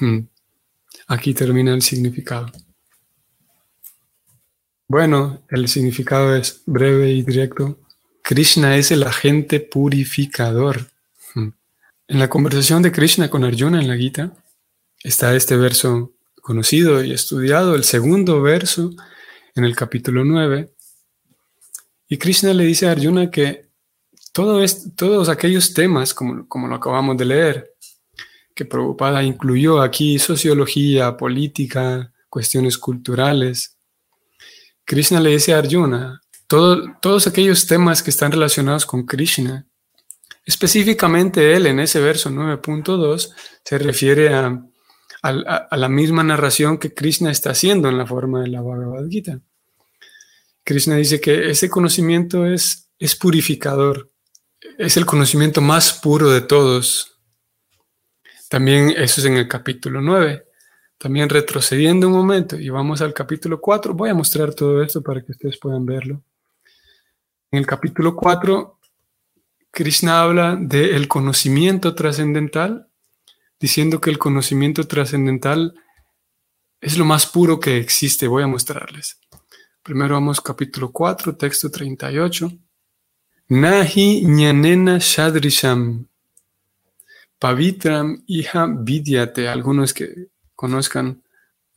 Hmm. 0.00 0.20
Aquí 1.06 1.34
termina 1.34 1.74
el 1.74 1.82
significado. 1.82 2.50
Bueno, 4.88 5.44
el 5.50 5.68
significado 5.68 6.34
es 6.34 6.62
breve 6.64 7.10
y 7.10 7.20
directo. 7.20 7.78
Krishna 8.22 8.78
es 8.78 8.90
el 8.90 9.02
agente 9.02 9.60
purificador. 9.60 10.90
Hmm. 11.34 11.50
En 12.08 12.18
la 12.18 12.30
conversación 12.30 12.80
de 12.80 12.90
Krishna 12.90 13.28
con 13.28 13.44
Arjuna 13.44 13.82
en 13.82 13.88
la 13.88 13.98
Gita 13.98 14.32
está 15.04 15.36
este 15.36 15.58
verso 15.58 16.14
conocido 16.40 17.04
y 17.04 17.12
estudiado 17.12 17.74
el 17.74 17.84
segundo 17.84 18.40
verso 18.40 18.92
en 19.54 19.64
el 19.64 19.76
capítulo 19.76 20.24
9. 20.24 20.72
Y 22.08 22.16
Krishna 22.16 22.54
le 22.54 22.64
dice 22.64 22.88
a 22.88 22.92
Arjuna 22.92 23.30
que 23.30 23.71
todo 24.32 24.64
todos 24.96 25.28
aquellos 25.28 25.74
temas, 25.74 26.14
como, 26.14 26.48
como 26.48 26.66
lo 26.68 26.74
acabamos 26.74 27.16
de 27.16 27.24
leer, 27.24 27.74
que 28.54 28.64
Prabhupada 28.64 29.22
incluyó 29.22 29.80
aquí 29.80 30.18
sociología, 30.18 31.16
política, 31.16 32.12
cuestiones 32.28 32.78
culturales, 32.78 33.78
Krishna 34.84 35.20
le 35.20 35.30
dice 35.30 35.54
a 35.54 35.58
Arjuna, 35.58 36.20
todos 36.46 37.26
aquellos 37.26 37.66
temas 37.66 38.02
que 38.02 38.10
están 38.10 38.32
relacionados 38.32 38.84
con 38.84 39.06
Krishna, 39.06 39.66
específicamente 40.44 41.54
él 41.54 41.66
en 41.66 41.80
ese 41.80 42.00
verso 42.00 42.30
9.2 42.30 43.32
se 43.64 43.78
refiere 43.78 44.34
a 44.34 44.62
a, 45.22 45.76
la 45.76 45.88
misma 45.88 46.24
narración 46.24 46.78
que 46.78 46.92
Krishna 46.92 47.30
está 47.30 47.50
haciendo 47.50 47.88
en 47.88 47.96
la 47.96 48.06
forma 48.06 48.42
de 48.42 48.48
la 48.48 48.60
Bhagavad 48.60 49.08
Gita. 49.08 49.40
Krishna 50.64 50.96
dice 50.96 51.20
que 51.20 51.50
ese 51.50 51.70
conocimiento 51.70 52.46
es, 52.46 52.90
es 52.98 53.14
purificador, 53.14 54.10
es 54.78 54.96
el 54.96 55.06
conocimiento 55.06 55.60
más 55.60 55.92
puro 55.92 56.30
de 56.30 56.40
todos. 56.40 57.18
También 58.48 58.90
eso 58.90 59.20
es 59.20 59.26
en 59.26 59.36
el 59.36 59.48
capítulo 59.48 60.00
9. 60.00 60.44
También 60.98 61.28
retrocediendo 61.28 62.06
un 62.06 62.14
momento 62.14 62.56
y 62.56 62.68
vamos 62.68 63.00
al 63.00 63.12
capítulo 63.12 63.60
4, 63.60 63.92
voy 63.92 64.10
a 64.10 64.14
mostrar 64.14 64.54
todo 64.54 64.82
esto 64.82 65.02
para 65.02 65.20
que 65.20 65.32
ustedes 65.32 65.58
puedan 65.58 65.84
verlo. 65.84 66.22
En 67.50 67.58
el 67.58 67.66
capítulo 67.66 68.14
4, 68.14 68.78
Krishna 69.70 70.22
habla 70.22 70.56
del 70.60 71.08
conocimiento 71.08 71.94
trascendental 71.94 72.88
diciendo 73.58 74.00
que 74.00 74.10
el 74.10 74.18
conocimiento 74.18 74.86
trascendental 74.86 75.74
es 76.80 76.98
lo 76.98 77.04
más 77.04 77.26
puro 77.26 77.58
que 77.58 77.78
existe. 77.78 78.26
Voy 78.28 78.42
a 78.42 78.48
mostrarles. 78.48 79.18
Primero 79.82 80.14
vamos 80.14 80.40
capítulo 80.40 80.92
4, 80.92 81.36
texto 81.36 81.70
38. 81.70 82.52
Nahi 83.48 84.22
ñanena 84.24 84.98
shadrisham 84.98 86.06
pavitram 87.38 88.22
hija 88.26 88.66
vidyate. 88.66 89.48
Algunos 89.48 89.92
que 89.92 90.28
conozcan, 90.54 91.22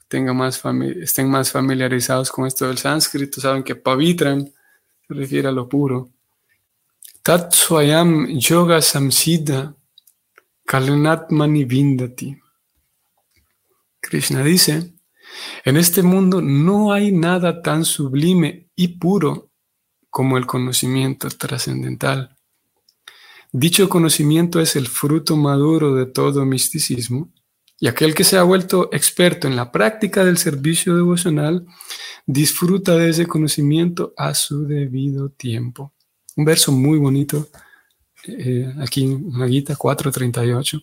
tengan 0.08 0.38
más 0.38 0.62
estén 1.02 1.30
más 1.30 1.52
familiarizados 1.52 2.32
con 2.32 2.46
esto 2.46 2.68
del 2.68 2.78
sánscrito, 2.78 3.42
saben 3.42 3.64
que 3.64 3.76
pavitram 3.76 4.46
se 4.46 5.14
refiere 5.14 5.48
a 5.48 5.52
lo 5.52 5.68
puro. 5.68 6.10
Tat 7.24 7.54
yoga 8.38 8.82
samsida 8.82 9.76
Kalanatmani 10.66 11.66
Vindati. 11.66 12.38
Krishna 14.00 14.44
dice, 14.44 14.94
en 15.64 15.78
este 15.78 16.04
mundo 16.04 16.42
no 16.42 16.92
hay 16.94 17.12
nada 17.12 17.62
tan 17.64 17.86
sublime 17.86 18.68
y 18.76 18.88
puro 19.00 19.50
como 20.16 20.38
el 20.38 20.46
conocimiento 20.46 21.28
trascendental. 21.28 22.38
Dicho 23.52 23.90
conocimiento 23.90 24.62
es 24.62 24.78
el 24.78 24.88
fruto 24.88 25.36
maduro 25.36 25.94
de 25.94 26.06
todo 26.06 26.46
misticismo 26.46 27.34
y 27.82 27.88
aquel 27.88 28.16
que 28.16 28.24
se 28.24 28.38
ha 28.38 28.44
vuelto 28.44 28.88
experto 28.94 29.46
en 29.46 29.58
la 29.58 29.74
práctica 29.74 30.24
del 30.24 30.38
servicio 30.38 30.96
devocional 30.96 31.66
disfruta 32.26 32.96
de 32.96 33.10
ese 33.10 33.28
conocimiento 33.28 34.14
a 34.16 34.34
su 34.36 34.66
debido 34.66 35.32
tiempo. 35.32 35.92
Un 36.38 36.46
verso 36.46 36.72
muy 36.72 36.98
bonito 36.98 37.50
eh, 38.26 38.74
aquí 38.80 39.04
en 39.04 39.50
Gita 39.50 39.76
4.38. 39.76 40.82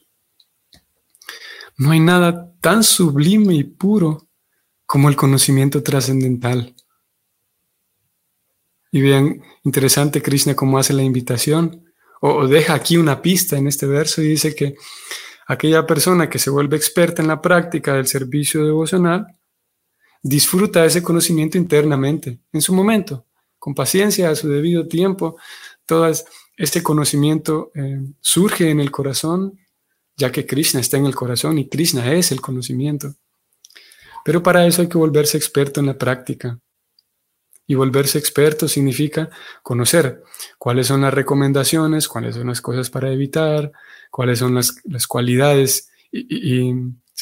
No 1.79 1.91
hay 1.91 2.01
nada 2.01 2.53
tan 2.61 2.85
sublime 2.85 3.55
y 3.55 3.65
puro 3.65 4.29
como 4.85 5.09
el 5.09 5.17
conocimiento 5.17 5.83
trascendental. 5.83 6.75
Y 8.93 9.01
vean, 9.01 9.43
interesante 9.65 10.23
Krishna 10.23 10.55
cómo 10.55 10.79
hace 10.79 10.93
la 10.93 11.03
invitación, 11.03 11.93
o, 12.21 12.47
deja 12.47 12.75
aquí 12.75 12.99
una 12.99 13.21
pista 13.21 13.57
en 13.57 13.67
este 13.67 13.87
verso 13.87 14.23
y 14.23 14.29
dice 14.29 14.55
que 14.55 14.77
aquella 15.49 15.87
persona 15.87 16.29
que 16.31 16.39
se 16.39 16.51
vuelve 16.51 16.77
experta 16.77 17.21
en 17.21 17.29
la 17.29 17.41
práctica 17.41 17.95
del 17.95 18.07
servicio 18.07 18.65
devocional, 18.65 19.27
disfruta 20.23 20.85
ese 20.85 21.03
conocimiento 21.03 21.59
internamente, 21.59 22.39
en 22.53 22.61
su 22.61 22.73
momento, 22.73 23.27
con 23.59 23.75
paciencia, 23.75 24.31
a 24.31 24.37
su 24.37 24.49
debido 24.49 24.87
tiempo, 24.87 25.37
todas 25.85 26.25
este 26.57 26.83
conocimiento 26.83 27.73
eh, 27.75 28.01
surge 28.21 28.71
en 28.71 28.79
el 28.79 28.91
corazón, 28.91 29.59
ya 30.17 30.31
que 30.31 30.47
Krishna 30.47 30.81
está 30.81 30.97
en 30.97 31.07
el 31.07 31.15
corazón 31.15 31.59
y 31.59 31.69
Krishna 31.69 32.13
es 32.13 32.31
el 32.31 32.41
conocimiento. 32.41 33.15
Pero 34.25 34.43
para 34.43 34.67
eso 34.67 34.83
hay 34.83 34.89
que 34.89 34.99
volverse 34.99 35.37
experto 35.37 35.81
en 35.81 35.87
la 35.87 35.99
práctica. 35.99 36.61
Y 37.73 37.75
volverse 37.75 38.19
experto 38.19 38.69
significa 38.69 39.31
conocer 39.63 40.23
cuáles 40.59 40.89
son 40.89 41.01
las 41.01 41.15
recomendaciones, 41.15 42.07
cuáles 42.07 42.35
son 42.35 42.49
las 42.49 42.61
cosas 42.61 42.91
para 42.91 43.11
evitar, 43.11 43.73
cuáles 44.11 44.41
son 44.41 44.55
las, 44.55 45.07
cualidades 45.07 45.89
y, 46.11 46.71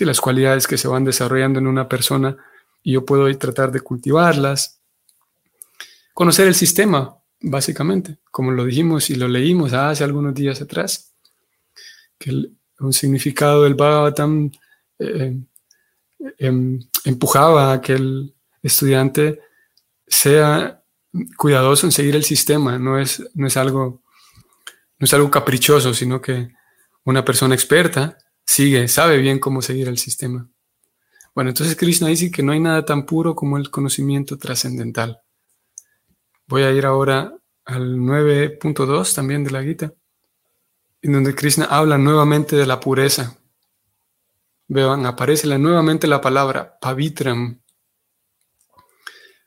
las 0.01 0.21
cualidades 0.21 0.67
que 0.67 0.77
se 0.77 0.89
van 0.89 1.05
desarrollando 1.05 1.61
en 1.61 1.69
una 1.69 1.89
persona 1.89 2.37
y 2.83 2.95
yo 2.95 3.05
puedo 3.05 3.33
tratar 3.39 3.71
de 3.71 3.81
cultivarlas. 3.81 4.81
Conocer 6.15 6.49
el 6.49 6.57
sistema, 6.57 7.17
básicamente, 7.43 8.19
como 8.33 8.51
lo 8.51 8.65
dijimos 8.65 9.09
y 9.11 9.15
lo 9.15 9.29
leímos 9.29 9.73
hace 9.73 10.03
algunos 10.03 10.35
días 10.35 10.61
atrás, 10.61 11.13
que 12.19 12.51
un 12.81 12.93
significado 12.93 13.63
del 13.63 13.75
Bhagavatam 13.75 14.51
eh, 14.99 15.39
em, 16.39 16.81
empujaba 17.05 17.73
a 17.73 17.81
que 17.81 17.93
el 17.93 18.35
estudiante 18.65 19.39
sea 20.11 20.83
cuidadoso 21.37 21.87
en 21.87 21.93
seguir 21.93 22.17
el 22.17 22.25
sistema, 22.25 22.79
no 22.79 22.99
es, 22.99 23.23
no 23.35 23.47
es, 23.47 23.57
algo, 23.57 24.03
no 24.99 25.05
es 25.05 25.15
algo 25.15 25.31
caprichoso, 25.31 25.95
sino 25.95 26.21
que 26.21 26.51
una 27.05 27.25
persona 27.25 27.55
experta 27.55 28.19
sigue, 28.45 28.87
sabe 28.89 29.19
bien 29.19 29.39
cómo 29.39 29.63
seguir 29.63 29.89
el 29.89 29.97
sistema. 29.97 30.49
Bueno, 31.35 31.51
entonces 31.51 31.77
Krishna 31.77 32.09
dice 32.09 32.31
que 32.31 32.43
no 32.43 32.53
hay 32.53 32.61
nada 32.61 32.85
tan 32.85 33.07
puro 33.07 33.35
como 33.35 33.57
el 33.57 33.71
conocimiento 33.71 34.37
trascendental. 34.37 35.21
Voy 36.47 36.65
a 36.65 36.73
ir 36.73 36.85
ahora 36.85 37.33
al 37.65 37.97
9.2 37.97 39.15
también 39.15 39.45
de 39.45 39.53
la 39.53 39.63
Gita, 39.63 39.95
en 41.03 41.13
donde 41.13 41.35
Krishna 41.35 41.67
habla 41.67 41.97
nuevamente 41.97 42.57
de 42.57 42.67
la 42.67 42.81
pureza. 42.81 43.37
Vean, 44.67 45.07
aparece 45.07 45.47
nuevamente 45.59 46.07
la 46.07 46.21
palabra 46.21 46.77
pavitram, 46.81 47.60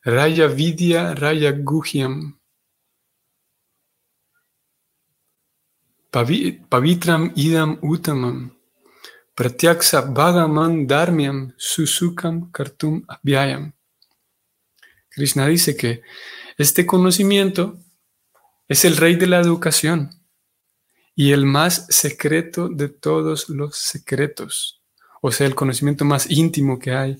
Raya 0.05 0.47
Vidya 0.47 1.15
Raya 1.15 1.53
Guhyam. 1.53 2.33
Pavitram 6.11 7.31
idam 7.35 7.79
utamam. 7.81 8.51
Pratyaksa 9.33 10.13
bhagaman 10.13 10.87
dharmiam 10.87 11.53
susukam 11.57 12.51
kartum 12.51 13.05
abhyayam. 13.07 13.71
Krishna 15.09 15.47
dice 15.47 15.77
que 15.77 16.01
este 16.57 16.85
conocimiento 16.85 17.79
es 18.67 18.83
el 18.83 18.97
rey 18.97 19.15
de 19.15 19.27
la 19.27 19.39
educación 19.39 20.09
y 21.15 21.31
el 21.31 21.45
más 21.45 21.87
secreto 21.89 22.67
de 22.67 22.89
todos 22.89 23.47
los 23.47 23.77
secretos, 23.77 24.81
o 25.21 25.31
sea, 25.31 25.47
el 25.47 25.55
conocimiento 25.55 26.03
más 26.03 26.29
íntimo 26.29 26.77
que 26.77 26.91
hay 26.91 27.17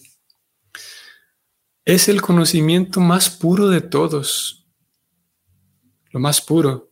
es 1.86 2.08
el 2.08 2.22
conocimiento 2.22 3.00
más 3.00 3.30
puro 3.30 3.68
de 3.70 3.82
todos, 3.82 4.66
lo 6.12 6.20
más 6.20 6.42
puro. 6.42 6.92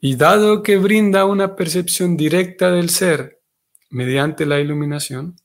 Y 0.00 0.16
dado 0.16 0.62
que 0.62 0.76
brinda 0.76 1.24
una 1.24 1.56
percepción 1.56 2.16
directa 2.16 2.70
del 2.70 2.90
ser 2.90 3.40
mediante 3.90 4.44
la 4.44 4.60
iluminación, 4.60 5.36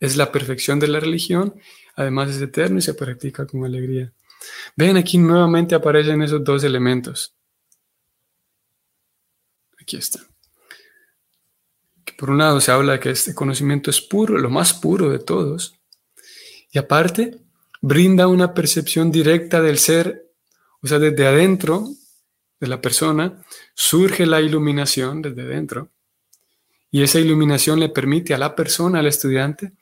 es 0.00 0.16
la 0.16 0.32
perfección 0.32 0.80
de 0.80 0.88
la 0.88 1.00
religión, 1.00 1.54
además 1.94 2.30
es 2.30 2.42
eterno 2.42 2.78
y 2.78 2.82
se 2.82 2.94
practica 2.94 3.46
con 3.46 3.64
alegría. 3.64 4.12
Ven 4.76 4.96
aquí 4.96 5.16
nuevamente 5.16 5.74
aparecen 5.74 6.22
esos 6.22 6.42
dos 6.44 6.64
elementos. 6.64 7.34
Aquí 9.80 9.96
está. 9.96 10.20
Por 12.18 12.30
un 12.30 12.38
lado 12.38 12.60
se 12.60 12.72
habla 12.72 12.94
de 12.94 13.00
que 13.00 13.10
este 13.10 13.34
conocimiento 13.34 13.90
es 13.90 14.00
puro, 14.00 14.38
lo 14.38 14.50
más 14.50 14.74
puro 14.74 15.10
de 15.10 15.18
todos, 15.18 15.75
y 16.76 16.78
aparte, 16.78 17.38
brinda 17.80 18.28
una 18.28 18.52
percepción 18.52 19.10
directa 19.10 19.62
del 19.62 19.78
ser, 19.78 20.30
o 20.82 20.86
sea, 20.86 20.98
desde 20.98 21.26
adentro 21.26 21.88
de 22.60 22.66
la 22.66 22.82
persona 22.82 23.42
surge 23.74 24.26
la 24.26 24.42
iluminación 24.42 25.22
desde 25.22 25.46
dentro. 25.46 25.88
Y 26.90 27.02
esa 27.02 27.18
iluminación 27.18 27.80
le 27.80 27.88
permite 27.88 28.34
a 28.34 28.38
la 28.38 28.54
persona, 28.54 28.98
al 28.98 29.06
estudiante, 29.06 29.72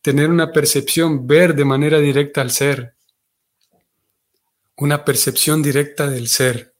tener 0.00 0.30
una 0.30 0.52
percepción, 0.52 1.26
ver 1.26 1.56
de 1.56 1.64
manera 1.64 1.98
directa 1.98 2.40
al 2.40 2.52
ser. 2.52 2.94
Una 4.76 5.04
percepción 5.04 5.60
directa 5.60 6.08
del 6.08 6.28
ser. 6.28 6.76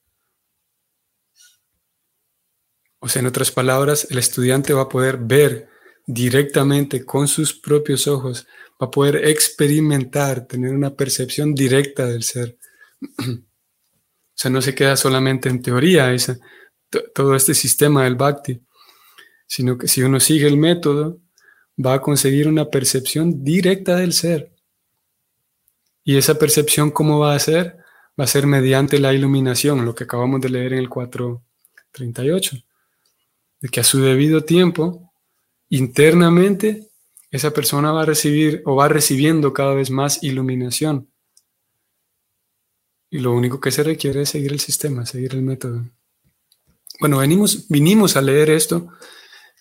O 3.00 3.08
sea, 3.08 3.18
en 3.18 3.26
otras 3.26 3.50
palabras, 3.50 4.06
el 4.08 4.18
estudiante 4.18 4.72
va 4.72 4.82
a 4.82 4.88
poder 4.88 5.16
ver 5.16 5.68
directamente 6.06 7.04
con 7.04 7.26
sus 7.26 7.54
propios 7.54 8.06
ojos 8.06 8.46
va 8.80 8.86
a 8.86 8.90
poder 8.90 9.28
experimentar, 9.28 10.46
tener 10.46 10.74
una 10.74 10.94
percepción 10.94 11.54
directa 11.54 12.06
del 12.06 12.22
ser. 12.22 12.58
o 13.18 13.36
sea, 14.34 14.50
no 14.50 14.60
se 14.60 14.74
queda 14.74 14.96
solamente 14.96 15.48
en 15.48 15.62
teoría 15.62 16.12
esa, 16.12 16.38
todo 17.14 17.34
este 17.34 17.54
sistema 17.54 18.04
del 18.04 18.16
bhakti, 18.16 18.60
sino 19.46 19.78
que 19.78 19.88
si 19.88 20.02
uno 20.02 20.20
sigue 20.20 20.46
el 20.46 20.56
método, 20.56 21.20
va 21.84 21.94
a 21.94 22.00
conseguir 22.00 22.48
una 22.48 22.70
percepción 22.70 23.42
directa 23.44 23.96
del 23.96 24.12
ser. 24.12 24.52
¿Y 26.04 26.16
esa 26.16 26.38
percepción 26.38 26.90
cómo 26.90 27.18
va 27.18 27.34
a 27.34 27.38
ser? 27.38 27.78
Va 28.18 28.24
a 28.24 28.28
ser 28.28 28.46
mediante 28.46 28.98
la 28.98 29.12
iluminación, 29.12 29.84
lo 29.84 29.94
que 29.94 30.04
acabamos 30.04 30.40
de 30.40 30.50
leer 30.50 30.74
en 30.74 30.80
el 30.80 30.88
438, 30.88 32.56
de 33.60 33.68
que 33.68 33.80
a 33.80 33.84
su 33.84 34.00
debido 34.00 34.44
tiempo, 34.44 35.12
internamente, 35.70 36.88
esa 37.34 37.50
persona 37.50 37.90
va 37.90 38.02
a 38.02 38.06
recibir 38.06 38.62
o 38.64 38.76
va 38.76 38.86
recibiendo 38.86 39.52
cada 39.52 39.74
vez 39.74 39.90
más 39.90 40.22
iluminación. 40.22 41.08
Y 43.10 43.18
lo 43.18 43.32
único 43.32 43.58
que 43.58 43.72
se 43.72 43.82
requiere 43.82 44.22
es 44.22 44.28
seguir 44.28 44.52
el 44.52 44.60
sistema, 44.60 45.04
seguir 45.04 45.34
el 45.34 45.42
método. 45.42 45.84
Bueno, 47.00 47.18
venimos, 47.18 47.66
vinimos 47.68 48.16
a 48.16 48.22
leer 48.22 48.50
esto, 48.50 48.88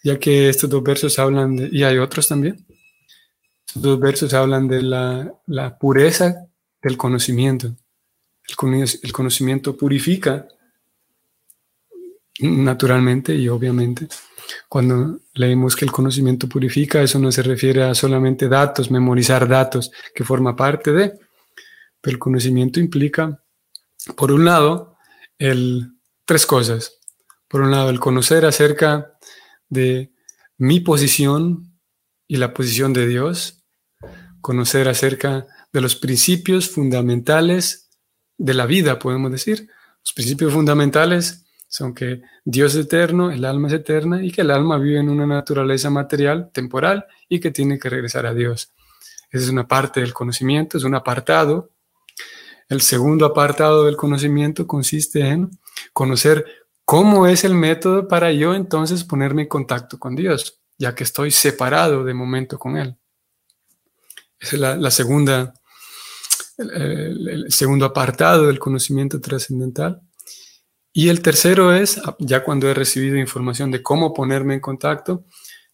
ya 0.04 0.20
que 0.20 0.50
estos 0.50 0.70
dos 0.70 0.84
versos 0.84 1.18
hablan 1.18 1.68
y 1.72 1.82
hay 1.82 1.98
otros 1.98 2.28
también, 2.28 2.64
estos 3.66 3.82
dos 3.82 4.00
versos 4.00 4.36
hablan 4.36 4.68
de 4.68 4.84
la, 4.84 5.34
la 5.48 5.80
pureza 5.80 6.46
del 6.80 6.96
conocimiento. 6.96 7.76
El, 8.48 8.88
el 9.02 9.12
conocimiento 9.12 9.76
purifica 9.76 10.48
naturalmente 12.40 13.36
y 13.36 13.48
obviamente. 13.50 14.08
Cuando 14.68 15.20
leemos 15.34 15.76
que 15.76 15.86
el 15.86 15.92
conocimiento 15.92 16.50
purifica, 16.50 17.02
eso 17.02 17.18
no 17.20 17.32
se 17.32 17.44
refiere 17.44 17.84
a 17.84 17.96
solamente 17.96 18.48
datos, 18.48 18.92
memorizar 18.92 19.48
datos, 19.48 19.92
que 20.14 20.24
forma 20.24 20.56
parte 20.56 20.92
de, 20.92 21.20
pero 22.02 22.16
el 22.16 22.20
conocimiento 22.20 22.80
implica, 22.80 23.42
por 24.18 24.32
un 24.32 24.46
lado, 24.46 24.98
el, 25.38 25.94
tres 26.26 26.46
cosas. 26.46 27.00
Por 27.48 27.62
un 27.62 27.72
lado, 27.72 27.90
el 27.90 28.00
conocer 28.00 28.46
acerca 28.46 29.18
de 29.70 30.12
mi 30.58 30.80
posición 30.80 31.78
y 32.28 32.38
la 32.38 32.54
posición 32.54 32.94
de 32.94 33.08
Dios, 33.08 33.64
conocer 34.42 34.90
acerca 34.90 35.48
de 35.72 35.82
los 35.82 35.96
principios 35.96 36.70
fundamentales 36.70 37.90
de 38.38 38.54
la 38.54 38.66
vida, 38.66 39.00
podemos 39.00 39.32
decir. 39.32 39.70
Los 40.04 40.14
principios 40.14 40.52
fundamentales 40.52 41.43
son 41.74 41.96
que 41.96 42.22
Dios 42.46 42.76
es 42.76 42.86
eterno, 42.86 43.32
el 43.32 43.44
alma 43.46 43.68
es 43.68 43.74
eterna 43.74 44.24
y 44.24 44.32
que 44.32 44.42
el 44.42 44.52
alma 44.52 44.78
vive 44.78 45.00
en 45.00 45.10
una 45.10 45.26
naturaleza 45.26 45.90
material, 45.90 46.52
temporal 46.54 47.08
y 47.28 47.40
que 47.40 47.50
tiene 47.50 47.80
que 47.80 47.90
regresar 47.90 48.28
a 48.28 48.34
Dios. 48.36 48.72
Esa 49.32 49.46
es 49.46 49.50
una 49.50 49.68
parte 49.68 50.00
del 50.00 50.14
conocimiento, 50.14 50.78
es 50.78 50.84
un 50.84 50.94
apartado. 50.94 51.72
El 52.70 52.82
segundo 52.82 53.26
apartado 53.26 53.86
del 53.86 53.98
conocimiento 53.98 54.68
consiste 54.68 55.22
en 55.28 55.50
conocer 55.94 56.46
cómo 56.86 57.26
es 57.26 57.44
el 57.44 57.56
método 57.56 58.08
para 58.08 58.32
yo 58.32 58.54
entonces 58.54 59.04
ponerme 59.04 59.42
en 59.42 59.48
contacto 59.48 59.98
con 59.98 60.16
Dios, 60.16 60.60
ya 60.78 60.94
que 60.94 61.04
estoy 61.04 61.32
separado 61.32 62.04
de 62.04 62.14
momento 62.14 62.60
con 62.60 62.78
Él. 62.78 62.96
Es 64.40 64.54
la, 64.54 64.92
segunda, 64.92 65.56
el 66.60 67.48
segundo 67.50 67.86
apartado 67.88 68.46
del 68.46 68.60
conocimiento 68.60 69.20
trascendental. 69.20 70.04
Y 70.94 71.10
el 71.10 71.24
tercero 71.24 71.74
es, 71.74 72.00
ya 72.20 72.44
cuando 72.44 72.70
he 72.70 72.74
recibido 72.76 73.18
información 73.18 73.72
de 73.72 73.82
cómo 73.82 74.14
ponerme 74.14 74.54
en 74.54 74.60
contacto, 74.60 75.26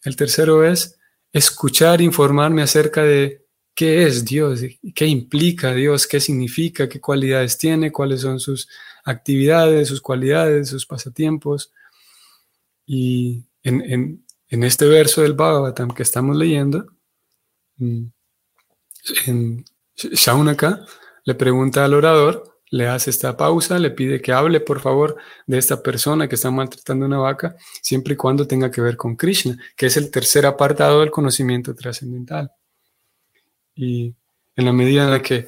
el 0.03 0.15
tercero 0.15 0.63
es 0.63 0.97
escuchar, 1.34 2.01
informarme 2.01 2.62
acerca 2.62 3.03
de 3.03 3.45
qué 3.75 4.03
es 4.03 4.23
Dios, 4.23 4.62
qué 4.95 5.05
implica 5.05 5.73
Dios, 5.73 6.08
qué 6.08 6.21
significa, 6.21 6.88
qué 6.88 7.01
cualidades 7.01 7.58
tiene, 7.58 7.91
cuáles 7.91 8.21
son 8.21 8.39
sus 8.39 8.69
actividades, 9.03 9.89
sus 9.89 10.01
cualidades, 10.01 10.69
sus 10.69 10.86
pasatiempos. 10.86 11.73
Y 12.86 13.43
en, 13.63 14.23
este 14.49 14.86
verso 14.86 15.21
del 15.21 15.34
Bhagavatam 15.34 15.91
que 15.91 16.03
estamos 16.03 16.36
leyendo, 16.38 16.88
mm, 17.77 18.05
en 19.27 19.65
Shaunaka 19.95 20.86
le 21.25 21.36
pregunta 21.36 21.84
al 21.84 21.93
orador 21.93 22.48
le 22.71 22.88
hace 22.88 23.10
esta 23.10 23.36
pausa, 23.36 23.79
le 23.79 23.91
pide 23.91 24.21
que 24.21 24.32
hable, 24.32 24.60
por 24.60 24.79
favor, 24.79 25.17
de 25.47 25.58
esta 25.58 25.82
persona 25.82 26.27
que 26.27 26.36
está 26.36 26.51
maltratando 26.51 27.05
una 27.05 27.17
vaca, 27.17 27.55
siempre 27.82 28.13
y 28.13 28.17
cuando 28.17 28.47
tenga 28.47 28.69
que 28.69 28.82
ver 28.82 28.95
con 28.95 29.15
Krishna, 29.15 29.58
que 29.75 29.88
es 29.88 29.97
el 29.97 30.12
tercer 30.12 30.45
apartado 30.45 30.99
del 30.99 31.12
conocimiento 31.12 31.73
trascendental. 31.73 32.51
Y 33.75 34.13
en 34.55 34.65
la 34.65 34.73
medida 34.73 35.03
en 35.03 35.12
la 35.12 35.21
que 35.21 35.47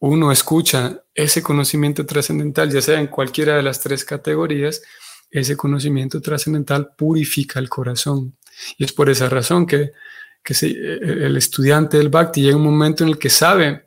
uno 0.00 0.30
escucha 0.32 1.02
ese 1.14 1.42
conocimiento 1.42 2.04
trascendental, 2.04 2.70
ya 2.70 2.82
sea 2.82 3.00
en 3.00 3.06
cualquiera 3.06 3.56
de 3.56 3.62
las 3.62 3.80
tres 3.80 4.04
categorías, 4.04 4.82
ese 5.30 5.56
conocimiento 5.56 6.20
trascendental 6.20 6.94
purifica 6.96 7.58
el 7.58 7.68
corazón. 7.68 8.36
Y 8.76 8.84
es 8.84 8.92
por 8.92 9.08
esa 9.08 9.28
razón 9.28 9.66
que, 9.66 9.92
el 10.46 11.36
estudiante 11.38 11.96
del 11.96 12.10
Bhakti 12.10 12.42
llega 12.42 12.58
un 12.58 12.64
momento 12.64 13.02
en 13.02 13.08
el 13.08 13.18
que 13.18 13.30
sabe 13.30 13.83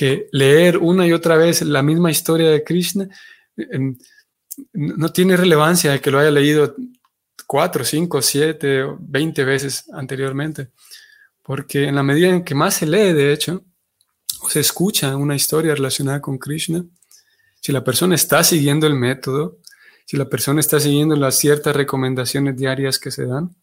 que 0.00 0.30
leer 0.32 0.78
una 0.78 1.06
y 1.06 1.12
otra 1.12 1.36
vez 1.36 1.60
la 1.60 1.82
misma 1.82 2.10
historia 2.10 2.48
de 2.48 2.64
Krishna 2.64 3.06
em, 3.54 3.98
no 4.72 5.12
tiene 5.12 5.36
relevancia 5.36 6.00
que 6.00 6.10
lo 6.10 6.18
haya 6.18 6.30
leído 6.30 6.74
cuatro, 7.46 7.84
cinco, 7.84 8.22
siete, 8.22 8.82
veinte 8.98 9.44
veces 9.44 9.84
anteriormente. 9.92 10.70
Porque 11.42 11.84
en 11.84 11.96
la 11.96 12.02
medida 12.02 12.28
en 12.28 12.44
que 12.44 12.54
más 12.54 12.76
se 12.76 12.86
lee, 12.86 13.12
de 13.12 13.34
hecho, 13.34 13.62
o 14.40 14.48
se 14.48 14.60
escucha 14.60 15.14
una 15.16 15.36
historia 15.36 15.74
relacionada 15.74 16.22
con 16.22 16.38
Krishna, 16.38 16.82
si 17.60 17.70
la 17.70 17.84
persona 17.84 18.14
está 18.14 18.42
siguiendo 18.42 18.86
el 18.86 18.94
método, 18.94 19.58
si 20.06 20.16
la 20.16 20.30
persona 20.30 20.60
está 20.60 20.80
siguiendo 20.80 21.14
las 21.14 21.34
ciertas 21.34 21.76
recomendaciones 21.76 22.56
diarias 22.56 22.98
que 22.98 23.10
se 23.10 23.26
dan 23.26 23.54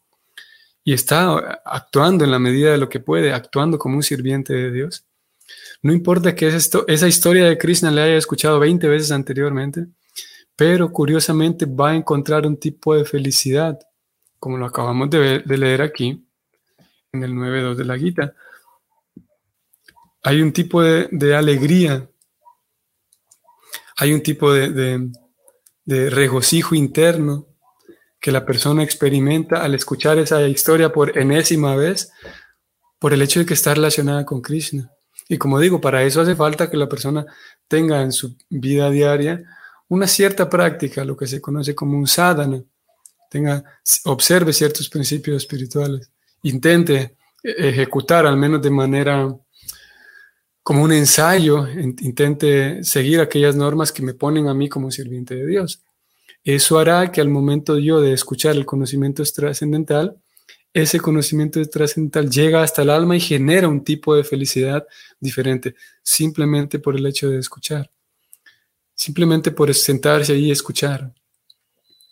y 0.84 0.92
está 0.92 1.60
actuando 1.64 2.24
en 2.24 2.30
la 2.30 2.38
medida 2.38 2.70
de 2.70 2.78
lo 2.78 2.88
que 2.88 3.00
puede, 3.00 3.32
actuando 3.32 3.76
como 3.76 3.96
un 3.96 4.04
sirviente 4.04 4.52
de 4.52 4.70
Dios, 4.70 5.04
no 5.82 5.92
importa 5.92 6.34
que 6.34 6.48
esa 6.48 7.08
historia 7.08 7.46
de 7.46 7.58
Krishna 7.58 7.90
le 7.90 8.02
haya 8.02 8.16
escuchado 8.16 8.58
20 8.58 8.88
veces 8.88 9.10
anteriormente, 9.10 9.86
pero 10.56 10.90
curiosamente 10.90 11.66
va 11.66 11.90
a 11.90 11.94
encontrar 11.94 12.46
un 12.46 12.58
tipo 12.58 12.94
de 12.94 13.04
felicidad, 13.04 13.78
como 14.40 14.58
lo 14.58 14.66
acabamos 14.66 15.08
de, 15.08 15.42
leer 15.46 15.82
aquí 15.82 16.26
en 17.12 17.22
el 17.22 17.32
9.2 17.32 17.74
de 17.76 17.84
la 17.84 17.96
Gita, 17.96 18.34
hay 20.24 20.42
un 20.42 20.52
tipo 20.52 20.82
de, 20.82 21.34
alegría, 21.36 22.10
hay 23.96 24.12
un 24.12 24.20
tipo 24.20 24.52
de, 24.52 25.10
regocijo 25.86 26.74
interno 26.74 27.46
que 28.20 28.32
la 28.32 28.44
persona 28.44 28.82
experimenta 28.82 29.62
al 29.62 29.76
escuchar 29.76 30.18
esa 30.18 30.42
historia 30.48 30.92
por 30.92 31.16
enésima 31.16 31.76
vez 31.76 32.10
por 32.98 33.12
el 33.12 33.22
hecho 33.22 33.38
de 33.38 33.46
que 33.46 33.54
está 33.54 33.74
relacionada 33.74 34.26
con 34.26 34.42
Krishna. 34.42 34.90
Y 35.28 35.36
como 35.36 35.60
digo, 35.60 35.80
para 35.80 36.02
eso 36.02 36.22
hace 36.22 36.34
falta 36.34 36.70
que 36.70 36.76
la 36.76 36.88
persona 36.88 37.26
tenga 37.68 38.02
en 38.02 38.12
su 38.12 38.34
vida 38.48 38.90
diaria 38.90 39.44
una 39.88 40.06
cierta 40.06 40.48
práctica, 40.48 41.04
lo 41.04 41.16
que 41.16 41.26
se 41.26 41.40
conoce 41.40 41.74
como 41.74 41.96
un 41.96 42.06
sadhana, 42.06 42.62
tenga, 43.30 43.62
observe 44.04 44.52
ciertos 44.52 44.88
principios 44.88 45.36
espirituales, 45.42 46.10
intente 46.42 47.16
ejecutar 47.42 48.26
al 48.26 48.36
menos 48.36 48.62
de 48.62 48.70
manera 48.70 49.34
como 50.62 50.82
un 50.82 50.92
ensayo, 50.92 51.66
intente 51.68 52.84
seguir 52.84 53.20
aquellas 53.20 53.56
normas 53.56 53.90
que 53.92 54.02
me 54.02 54.12
ponen 54.12 54.48
a 54.48 54.54
mí 54.54 54.68
como 54.68 54.90
sirviente 54.90 55.34
de 55.34 55.46
Dios. 55.46 55.82
Eso 56.44 56.78
hará 56.78 57.10
que 57.10 57.20
al 57.20 57.28
momento 57.28 57.78
yo 57.78 58.00
de 58.00 58.12
escuchar 58.12 58.54
el 58.54 58.66
conocimiento 58.66 59.22
trascendental, 59.24 60.16
ese 60.72 61.00
conocimiento 61.00 61.64
trascendental 61.68 62.30
llega 62.30 62.62
hasta 62.62 62.82
el 62.82 62.90
alma 62.90 63.16
y 63.16 63.20
genera 63.20 63.68
un 63.68 63.82
tipo 63.82 64.14
de 64.14 64.24
felicidad 64.24 64.86
diferente, 65.18 65.74
simplemente 66.02 66.78
por 66.78 66.96
el 66.96 67.06
hecho 67.06 67.28
de 67.28 67.38
escuchar, 67.38 67.90
simplemente 68.94 69.50
por 69.50 69.72
sentarse 69.74 70.32
ahí 70.32 70.46
y 70.46 70.50
escuchar. 70.50 71.14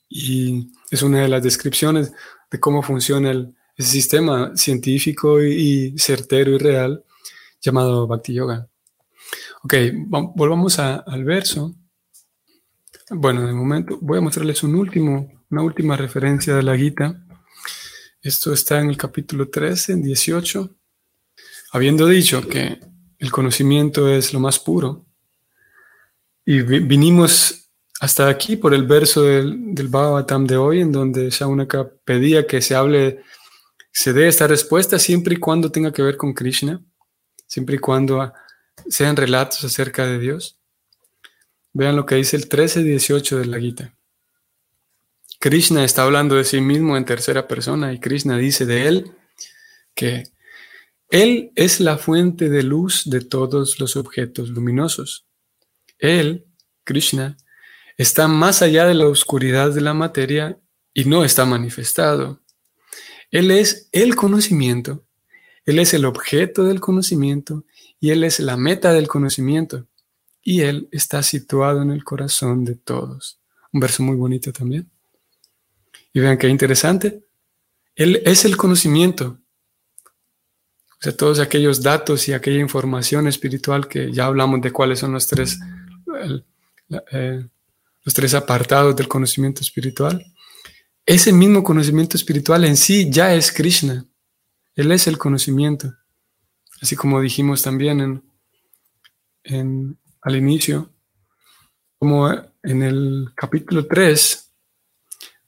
Y 0.09 0.71
es 0.91 1.03
una 1.03 1.23
de 1.23 1.29
las 1.29 1.43
descripciones 1.43 2.13
de 2.51 2.61
cómo 2.61 2.83
funciona 2.83 3.31
el, 3.31 3.55
sistema 3.79 4.57
científico 4.57 5.43
y 5.43 5.99
certero 5.99 6.53
y 6.53 6.57
real 6.57 7.05
llamado 7.61 8.07
Bhakti 8.07 8.33
Yoga. 8.33 8.67
Ok, 9.65 9.75
volvamos 10.09 10.79
al 10.79 11.25
verso. 11.25 11.75
Bueno, 13.11 13.47
de 13.47 13.53
momento 13.53 13.99
voy 14.01 14.17
a 14.17 14.23
mostrarles 14.23 14.63
una 14.63 15.63
última 15.63 15.97
referencia 15.99 16.55
de 16.57 16.63
la 16.63 16.75
Gita. 16.75 17.26
Esto 18.27 18.53
está 18.53 18.81
en 18.81 18.91
el 18.91 18.97
capítulo 18.97 19.51
13, 19.51 19.95
18. 19.95 20.77
Habiendo 21.71 22.09
dicho 22.09 22.49
que 22.49 22.81
el 23.21 23.31
conocimiento 23.31 24.09
es 24.09 24.33
lo 24.33 24.41
más 24.41 24.59
puro, 24.59 25.07
y 26.45 26.61
vinimos 26.63 27.71
hasta 28.01 28.29
aquí 28.29 28.57
por 28.57 28.75
el 28.75 28.83
verso 28.83 29.23
del, 29.23 29.73
del 29.73 29.89
de 30.45 30.57
hoy, 30.57 30.81
en 30.81 30.91
donde 30.91 31.31
Shaunaka 31.31 31.89
pedía 32.05 32.49
que 32.49 32.61
se 32.61 32.75
hable, 32.75 33.23
se 33.93 34.13
dé 34.13 34.27
esta 34.27 34.49
respuesta 34.49 34.99
siempre 34.99 35.35
y 35.37 35.39
cuando 35.39 35.71
tenga 35.71 35.93
que 35.93 36.03
ver 36.03 36.17
con 36.17 36.35
Krishna 36.35 36.83
siempre 37.47 37.77
y 37.77 37.79
cuando 37.79 38.33
sean 38.89 39.15
relatos 39.15 39.63
acerca 39.63 40.05
de 40.05 40.19
Dios. 40.19 40.59
Vean 41.73 41.95
lo 41.95 42.05
que 42.05 42.17
dice 42.17 42.37
el 42.37 42.49
13-18 42.49 43.39
de 43.39 43.47
la 43.47 43.61
Gita. 43.61 43.96
Krishna 45.39 45.85
está 45.85 46.03
hablando 46.03 46.37
de 46.37 46.45
sí 46.45 46.61
mismo 46.61 46.97
en 46.97 47.05
tercera 47.05 47.47
persona 47.47 47.93
y 47.93 48.01
Krishna 48.01 48.39
dice 48.39 48.67
de 48.67 48.89
él 48.89 49.13
que 49.95 50.25
él 51.11 51.53
es 51.55 51.81
la 51.81 51.99
fuente 51.99 52.49
de 52.49 52.63
luz 52.63 53.09
de 53.09 53.21
todos 53.21 53.79
los 53.79 53.97
objetos 53.97 54.49
luminosos. 54.49 55.27
Él, 55.99 56.47
Krishna, 56.85 57.37
está 57.97 58.29
más 58.29 58.63
allá 58.63 58.87
de 58.87 58.95
la 58.95 59.07
oscuridad 59.07 59.73
de 59.73 59.81
la 59.81 59.95
materia 59.95 60.59
y 60.93 61.05
no 61.05 61.25
está 61.25 61.45
manifestado. 61.45 62.41
Él 63.31 63.51
es 63.51 63.89
el 63.93 64.17
conocimiento 64.17 65.07
él 65.67 65.81
es 65.81 65.95
el 65.95 66.05
objeto 66.05 66.63
del 66.63 66.79
conocimiento 66.79 67.65
y 67.99 68.11
Él 68.11 68.23
es 68.23 68.39
la 68.39 68.57
meta 68.57 68.93
del 68.93 69.09
conocimiento. 69.09 69.89
Y 70.41 70.61
Él 70.61 70.89
está 70.93 71.25
situado 71.25 71.83
en 71.83 71.91
el 71.91 72.05
corazón 72.05 72.65
de 72.65 72.77
todos. 72.77 73.41
Un 73.73 73.81
verso 73.81 74.05
muy 74.05 74.17
bonito 74.17 74.53
también. 74.53 74.89
Y 76.17 76.21
vean 76.21 76.39
qué 76.39 76.49
interesante. 76.49 77.27
Él 77.95 78.23
es 78.25 78.47
el 78.47 78.57
conocimiento. 78.57 79.39
O 80.09 80.99
sea, 80.99 81.15
todos 81.15 81.41
aquellos 81.41 81.83
datos 81.83 82.27
y 82.27 82.33
aquella 82.33 82.59
información 82.59 83.29
espiritual 83.29 83.87
que 83.87 84.11
ya 84.11 84.25
hablamos 84.25 84.63
de 84.63 84.73
cuáles 84.73 85.01
son 85.01 85.13
los 85.13 85.27
tres, 85.27 85.59
eh, 87.13 87.47
los 88.03 88.15
tres 88.15 88.33
apartados 88.33 88.97
del 88.97 89.09
conocimiento 89.09 89.61
espiritual. 89.61 90.25
Ese 91.05 91.35
mismo 91.35 91.63
conocimiento 91.63 92.17
espiritual 92.17 92.65
en 92.65 92.79
sí 92.79 93.11
ya 93.11 93.35
es 93.35 93.53
Krishna. 93.53 94.07
Él 94.75 94.93
es 94.93 95.07
el 95.09 95.19
conocimiento. 95.19 95.93
Así 96.81 96.97
como 96.97 97.21
dijimos 97.21 97.61
también 97.61 98.23
en, 99.45 99.99
al 100.23 100.37
inicio, 100.37 100.91
como 101.99 102.31
en 102.63 102.83
el 102.83 103.33
capítulo 103.37 103.87
3 103.87 104.46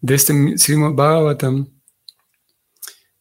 de 0.00 0.14
este 0.14 0.58
Srimad 0.58 0.92
Bhagavatam, 0.92 1.68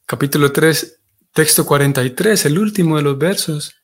capítulo 0.06 0.52
3, 0.52 1.00
texto 1.34 1.66
43, 1.66 2.46
el 2.46 2.60
último 2.60 2.98
de 2.98 3.04
los 3.04 3.18
versos, 3.18 3.76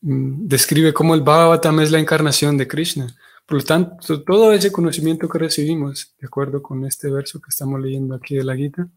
mm, 0.00 0.46
describe 0.46 0.92
cómo 0.94 1.14
el 1.14 1.22
Bhagavatam 1.22 1.80
es 1.80 1.90
la 1.90 1.98
encarnación 1.98 2.56
de 2.56 2.68
Krishna. 2.68 3.14
Por 3.46 3.58
lo 3.58 3.64
tanto, 3.64 4.22
todo 4.22 4.52
ese 4.52 4.72
conocimiento 4.72 5.28
que 5.28 5.38
recibimos, 5.38 6.14
de 6.18 6.26
acuerdo 6.26 6.62
con 6.62 6.84
este 6.86 7.10
verso 7.10 7.40
que 7.40 7.50
estamos 7.50 7.80
leyendo 7.80 8.14
aquí 8.14 8.36
de 8.36 8.44
la 8.44 8.56
Gita, 8.56 8.88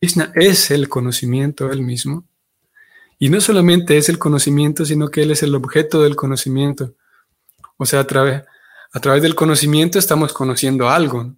Krishna 0.00 0.32
es 0.36 0.70
el 0.70 0.88
conocimiento 0.88 1.72
él 1.72 1.82
mismo. 1.82 2.24
Y 3.18 3.30
no 3.30 3.40
solamente 3.40 3.96
es 3.96 4.08
el 4.08 4.18
conocimiento, 4.18 4.84
sino 4.84 5.08
que 5.08 5.22
él 5.22 5.32
es 5.32 5.42
el 5.42 5.56
objeto 5.56 6.02
del 6.02 6.14
conocimiento. 6.14 6.94
O 7.76 7.84
sea, 7.84 8.00
a 8.00 8.06
través, 8.06 8.44
a 8.92 9.00
través 9.00 9.22
del 9.22 9.34
conocimiento 9.34 9.98
estamos 9.98 10.32
conociendo 10.32 10.88
algo. 10.88 11.34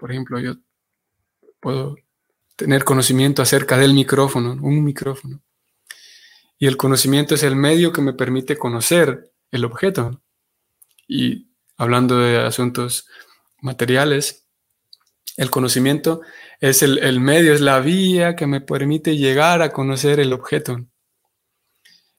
Por 0.00 0.10
ejemplo, 0.10 0.40
yo 0.40 0.54
puedo 1.60 1.94
tener 2.56 2.84
conocimiento 2.84 3.42
acerca 3.42 3.76
del 3.76 3.92
micrófono, 3.92 4.54
un 4.62 4.82
micrófono. 4.82 5.42
Y 6.58 6.66
el 6.66 6.78
conocimiento 6.78 7.34
es 7.34 7.42
el 7.42 7.54
medio 7.54 7.92
que 7.92 8.00
me 8.00 8.14
permite 8.14 8.56
conocer 8.56 9.30
el 9.50 9.66
objeto. 9.66 10.22
Y 11.06 11.50
hablando 11.76 12.18
de 12.18 12.38
asuntos 12.38 13.08
materiales, 13.60 14.46
el 15.36 15.50
conocimiento 15.50 16.22
es 16.60 16.82
el, 16.82 17.20
medio, 17.20 17.52
es 17.52 17.60
la 17.60 17.80
vía 17.80 18.36
que 18.36 18.46
me 18.46 18.62
permite 18.62 19.18
llegar 19.18 19.60
a 19.60 19.70
conocer 19.70 20.18
el 20.18 20.32
objeto. 20.32 20.86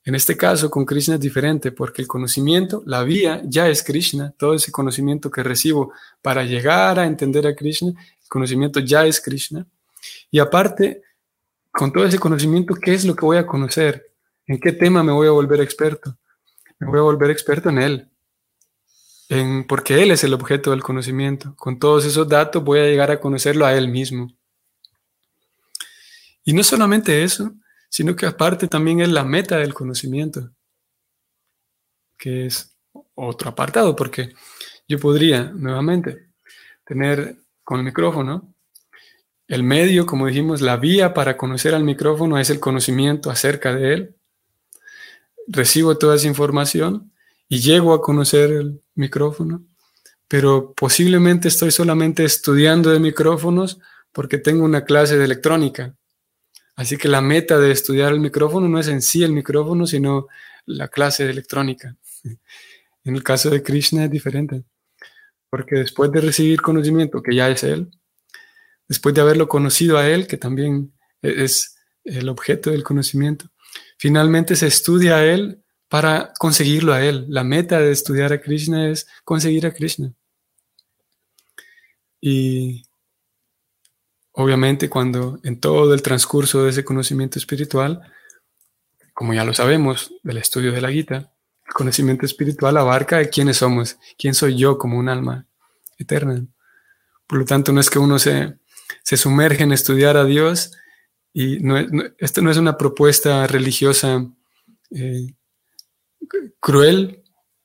En 0.04 0.16
este 0.16 0.36
caso, 0.36 0.70
con 0.70 0.86
Krishna 0.86 1.16
es 1.16 1.22
diferente, 1.22 1.72
porque 1.72 2.02
el 2.02 2.08
conocimiento, 2.08 2.82
la 2.86 3.04
vía, 3.04 3.42
ya 3.46 3.70
es 3.70 3.84
Krishna. 3.84 4.34
Todo 4.38 4.56
ese 4.56 4.72
conocimiento 4.72 5.30
que 5.30 5.44
recibo 5.44 5.94
para 6.22 6.44
llegar 6.44 7.00
a 7.00 7.06
entender 7.06 7.46
a 7.46 7.56
Krishna, 7.56 7.90
el 7.90 8.28
conocimiento 8.28 8.80
ya 8.80 9.06
es 9.06 9.22
Krishna. 9.22 9.66
Y 10.32 10.40
aparte, 10.40 11.04
con 11.72 11.92
todo 11.94 12.06
ese 12.06 12.18
conocimiento, 12.18 12.74
¿qué 12.76 12.94
es 12.94 13.06
lo 13.06 13.16
que 13.16 13.26
voy 13.26 13.38
a 13.38 13.46
conocer? 13.46 14.12
¿En 14.48 14.60
qué 14.60 14.72
tema 14.72 15.04
me 15.04 15.12
voy 15.12 15.28
a 15.28 15.32
volver 15.32 15.62
experto? 15.62 16.18
Me 16.80 16.88
voy 16.88 17.00
a 17.00 17.04
volver 17.04 17.30
experto 17.30 17.70
en 17.70 17.78
él 17.78 18.12
porque 19.68 20.04
Él 20.04 20.12
es 20.12 20.24
el 20.26 20.34
objeto 20.34 20.72
del 20.72 20.84
conocimiento. 20.84 21.56
Con 21.56 21.80
todos 21.80 22.06
esos 22.06 22.28
datos 22.28 22.64
voy 22.64 22.80
a 22.80 22.86
llegar 22.86 23.12
a 23.12 23.20
conocerlo 23.20 23.66
a 23.66 23.74
Él 23.74 23.88
mismo. 23.88 24.30
Y 26.44 26.54
no 26.54 26.64
solamente 26.64 27.24
eso, 27.24 27.54
sino 27.92 28.16
que 28.16 28.26
aparte 28.26 28.70
también 28.70 29.02
es 29.02 29.10
la 29.10 29.26
meta 29.26 29.58
del 29.58 29.74
conocimiento, 29.74 30.50
que 32.18 32.46
es 32.46 32.78
otro 33.16 33.50
apartado, 33.50 33.96
porque 33.96 34.34
yo 34.88 34.98
podría 34.98 35.52
nuevamente 35.52 36.30
tener 36.86 37.36
con 37.64 37.80
el 37.80 37.86
micrófono 37.86 38.56
el 39.52 39.64
medio, 39.64 40.06
como 40.06 40.28
dijimos, 40.28 40.62
la 40.62 40.78
vía 40.78 41.14
para 41.14 41.36
conocer 41.36 41.76
al 41.76 41.84
micrófono 41.84 42.40
es 42.40 42.50
el 42.50 42.62
conocimiento 42.62 43.30
acerca 43.30 43.76
de 43.76 43.94
él. 43.94 44.16
Recibo 45.46 45.98
toda 45.98 46.16
esa 46.16 46.28
información 46.28 47.12
y 47.50 47.60
llego 47.60 47.94
a 47.94 48.02
conocer 48.02 48.50
el 48.52 48.82
micrófono, 48.96 49.66
pero 50.30 50.74
posiblemente 50.74 51.50
estoy 51.50 51.72
solamente 51.72 52.24
estudiando 52.24 52.92
de 52.92 53.02
micrófonos 53.02 53.82
porque 54.14 54.38
tengo 54.38 54.64
una 54.64 54.86
clase 54.86 55.18
de 55.18 55.26
electrónica. 55.26 55.98
Así 56.76 56.98
que 56.98 57.08
la 57.08 57.22
meta 57.22 57.60
de 57.60 57.72
estudiar 57.72 58.14
el 58.14 58.20
micrófono 58.20 58.68
no 58.68 58.80
es 58.80 58.88
en 58.88 59.02
sí 59.02 59.24
el 59.24 59.34
micrófono, 59.34 59.86
sino 59.86 60.28
la 60.66 60.88
clase 60.88 61.26
de 61.26 61.32
electrónica. 61.32 61.96
En 63.04 63.16
el 63.16 63.24
caso 63.24 63.50
de 63.50 63.64
Krishna 63.64 64.06
es 64.06 64.12
diferente, 64.12 64.64
porque 65.50 65.78
después 65.78 66.12
de 66.12 66.22
recibir 66.22 66.62
conocimiento, 66.62 67.24
que 67.24 67.34
ya 67.34 67.50
es 67.50 67.64
él, 67.64 67.90
después 68.92 69.16
de 69.16 69.22
haberlo 69.22 69.48
conocido 69.48 69.98
a 69.98 70.10
Él, 70.10 70.28
que 70.28 70.36
también 70.36 70.92
es 71.22 71.78
el 72.04 72.28
objeto 72.28 72.72
del 72.72 72.84
conocimiento, 72.84 73.46
finalmente 73.98 74.58
se 74.58 74.68
estudia 74.68 75.16
a 75.16 75.26
Él 75.26 75.64
para 75.88 76.34
conseguirlo 76.38 76.92
a 76.92 77.02
Él. 77.02 77.26
La 77.30 77.46
meta 77.46 77.80
de 77.80 77.94
estudiar 77.94 78.34
a 78.34 78.42
Krishna 78.42 78.90
es 78.90 79.08
conseguir 79.24 79.66
a 79.66 79.74
Krishna. 79.74 80.14
Y 82.20 82.84
obviamente 84.34 84.90
cuando 84.90 85.40
en 85.44 85.60
todo 85.60 85.94
el 85.94 86.02
transcurso 86.02 86.64
de 86.64 86.72
ese 86.72 86.84
conocimiento 86.84 87.40
espiritual, 87.40 88.02
como 89.14 89.34
ya 89.34 89.46
lo 89.46 89.54
sabemos 89.54 90.14
del 90.24 90.38
estudio 90.38 90.72
de 90.72 90.82
la 90.82 90.92
Gita, 90.92 91.34
el 91.68 91.74
conocimiento 91.74 92.26
espiritual 92.26 92.78
abarca 92.78 93.24
quiénes 93.26 93.58
somos, 93.58 93.98
quién 94.18 94.34
soy 94.34 94.58
yo 94.58 94.78
como 94.78 94.98
un 94.98 95.10
alma 95.10 95.48
eterna. 95.98 96.46
Por 97.28 97.40
lo 97.40 97.46
tanto, 97.46 97.72
no 97.72 97.80
es 97.80 97.90
que 97.90 98.00
uno 98.00 98.20
se 98.20 98.60
se 99.04 99.18
sumerge 99.18 99.64
en 99.64 99.72
estudiar 99.72 100.18
a 100.18 100.26
Dios 100.26 100.72
y 101.34 101.60
no, 101.60 101.78
esto 102.18 102.42
no 102.42 102.52
es 102.52 102.58
una 102.58 102.78
propuesta 102.78 103.48
religiosa 103.48 104.26
eh, 104.92 105.34
cruel 106.60 107.24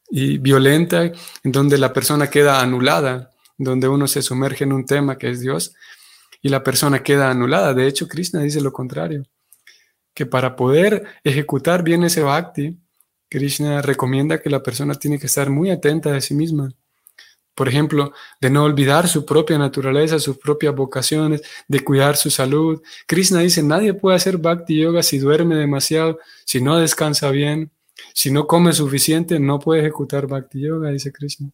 y 0.09 0.39
violenta 0.39 1.05
en 1.05 1.53
donde 1.53 1.79
la 1.79 1.93
persona 1.93 2.31
queda 2.31 2.61
anulada, 2.61 3.33
donde 3.59 3.89
uno 3.89 4.07
se 4.07 4.23
sumerge 4.23 4.65
en 4.65 4.73
un 4.73 4.87
tema 4.87 5.19
que 5.19 5.31
es 5.31 5.41
Dios 5.41 5.75
y 6.47 6.49
la 6.49 6.63
persona 6.63 7.03
queda 7.03 7.29
anulada. 7.29 7.75
De 7.75 7.89
hecho, 7.89 8.07
Krishna 8.07 8.41
dice 8.41 8.61
lo 8.61 8.73
contrario, 8.73 9.25
que 10.15 10.27
para 10.27 10.55
poder 10.55 11.05
ejecutar 11.25 11.83
bien 11.83 12.05
ese 12.05 12.23
bhakti, 12.23 12.79
Krishna 13.29 13.83
recomienda 13.83 14.41
que 14.41 14.49
la 14.49 14.63
persona 14.63 14.95
tiene 14.95 15.19
que 15.19 15.27
estar 15.27 15.51
muy 15.51 15.71
atenta 15.71 16.15
a 16.15 16.21
sí 16.21 16.35
misma 16.35 16.71
por 17.57 17.71
ejemplo, 17.71 18.13
de 18.39 18.51
no 18.51 18.65
olvidar 18.65 19.09
su 19.09 19.25
propia 19.25 19.57
naturaleza, 19.57 20.19
sus 20.19 20.37
propias 20.37 20.75
vocaciones, 20.75 21.41
de 21.67 21.81
cuidar 21.81 22.19
su 22.19 22.29
salud. 22.29 22.83
Krishna 23.07 23.41
dice, 23.41 23.63
nadie 23.63 23.95
puede 23.95 24.17
hacer 24.17 24.37
bhakti 24.37 24.77
yoga 24.77 25.03
si 25.03 25.19
duerme 25.19 25.57
demasiado, 25.57 26.19
si 26.45 26.61
no 26.61 26.77
descansa 26.77 27.31
bien, 27.31 27.71
si 28.13 28.31
no 28.31 28.47
come 28.47 28.75
suficiente, 28.75 29.41
no 29.41 29.59
puede 29.59 29.81
ejecutar 29.81 30.27
bhakti 30.27 30.61
yoga, 30.61 30.91
dice 30.91 31.11
Krishna. 31.11 31.51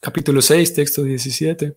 Capítulo 0.00 0.40
6, 0.40 0.74
texto 0.74 1.02
17. 1.02 1.76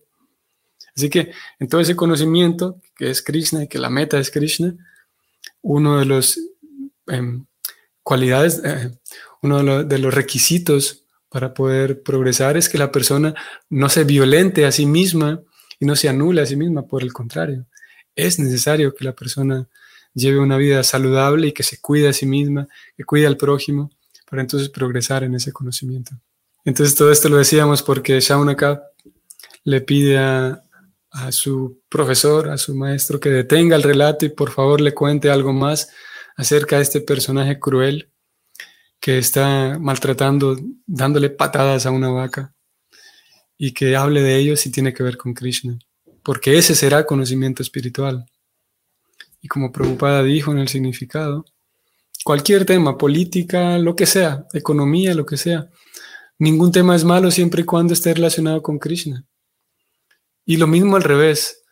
Así 1.00 1.08
que 1.08 1.32
en 1.58 1.66
todo 1.66 1.80
ese 1.80 1.96
conocimiento 1.96 2.78
que 2.94 3.10
es 3.10 3.22
Krishna 3.22 3.64
y 3.64 3.68
que 3.68 3.78
la 3.78 3.88
meta 3.88 4.18
es 4.18 4.30
Krishna, 4.30 4.74
uno 5.62 5.98
de 5.98 6.04
los 6.04 6.38
em, 7.06 7.46
cualidades, 8.02 8.60
eh, 8.62 8.90
uno 9.40 9.82
de 9.82 9.98
los 9.98 10.12
requisitos 10.12 11.04
para 11.30 11.54
poder 11.54 12.02
progresar 12.02 12.58
es 12.58 12.68
que 12.68 12.76
la 12.76 12.92
persona 12.92 13.34
no 13.70 13.88
se 13.88 14.04
violente 14.04 14.66
a 14.66 14.72
sí 14.72 14.84
misma 14.84 15.40
y 15.78 15.86
no 15.86 15.96
se 15.96 16.10
anule 16.10 16.42
a 16.42 16.46
sí 16.46 16.56
misma, 16.56 16.86
por 16.86 17.02
el 17.02 17.14
contrario. 17.14 17.64
Es 18.14 18.38
necesario 18.38 18.94
que 18.94 19.04
la 19.04 19.14
persona 19.14 19.66
lleve 20.12 20.38
una 20.38 20.58
vida 20.58 20.82
saludable 20.82 21.46
y 21.46 21.52
que 21.52 21.62
se 21.62 21.80
cuide 21.80 22.08
a 22.08 22.12
sí 22.12 22.26
misma, 22.26 22.68
que 22.94 23.04
cuide 23.04 23.26
al 23.26 23.38
prójimo, 23.38 23.90
para 24.28 24.42
entonces 24.42 24.68
progresar 24.68 25.24
en 25.24 25.34
ese 25.34 25.50
conocimiento. 25.50 26.12
Entonces 26.66 26.94
todo 26.94 27.10
esto 27.10 27.30
lo 27.30 27.38
decíamos 27.38 27.82
porque 27.82 28.20
Shaunaka 28.20 28.82
le 29.64 29.80
pide 29.80 30.18
a, 30.18 30.62
a 31.10 31.32
su 31.32 31.82
profesor, 31.88 32.48
a 32.48 32.58
su 32.58 32.74
maestro, 32.74 33.18
que 33.18 33.30
detenga 33.30 33.76
el 33.76 33.82
relato 33.82 34.24
y 34.26 34.30
por 34.30 34.50
favor 34.50 34.80
le 34.80 34.94
cuente 34.94 35.30
algo 35.30 35.52
más 35.52 35.90
acerca 36.36 36.76
de 36.76 36.82
este 36.82 37.00
personaje 37.00 37.58
cruel 37.58 38.10
que 39.00 39.18
está 39.18 39.78
maltratando, 39.80 40.56
dándole 40.86 41.30
patadas 41.30 41.86
a 41.86 41.90
una 41.90 42.10
vaca 42.10 42.54
y 43.56 43.72
que 43.72 43.96
hable 43.96 44.22
de 44.22 44.36
ello 44.36 44.56
si 44.56 44.70
tiene 44.70 44.92
que 44.92 45.02
ver 45.02 45.16
con 45.16 45.34
Krishna, 45.34 45.78
porque 46.22 46.58
ese 46.58 46.74
será 46.74 47.06
conocimiento 47.06 47.62
espiritual. 47.62 48.26
Y 49.42 49.48
como 49.48 49.72
Prabhupada 49.72 50.22
dijo 50.22 50.52
en 50.52 50.58
el 50.58 50.68
significado, 50.68 51.44
cualquier 52.24 52.66
tema, 52.66 52.98
política, 52.98 53.78
lo 53.78 53.96
que 53.96 54.06
sea, 54.06 54.46
economía, 54.52 55.14
lo 55.14 55.24
que 55.24 55.38
sea, 55.38 55.70
ningún 56.38 56.70
tema 56.70 56.94
es 56.94 57.04
malo 57.04 57.30
siempre 57.30 57.62
y 57.62 57.64
cuando 57.64 57.94
esté 57.94 58.14
relacionado 58.14 58.62
con 58.62 58.78
Krishna. 58.78 59.24
Y 60.44 60.56
lo 60.56 60.66
mismo 60.66 60.96
al 60.96 61.02
revés. 61.02 61.62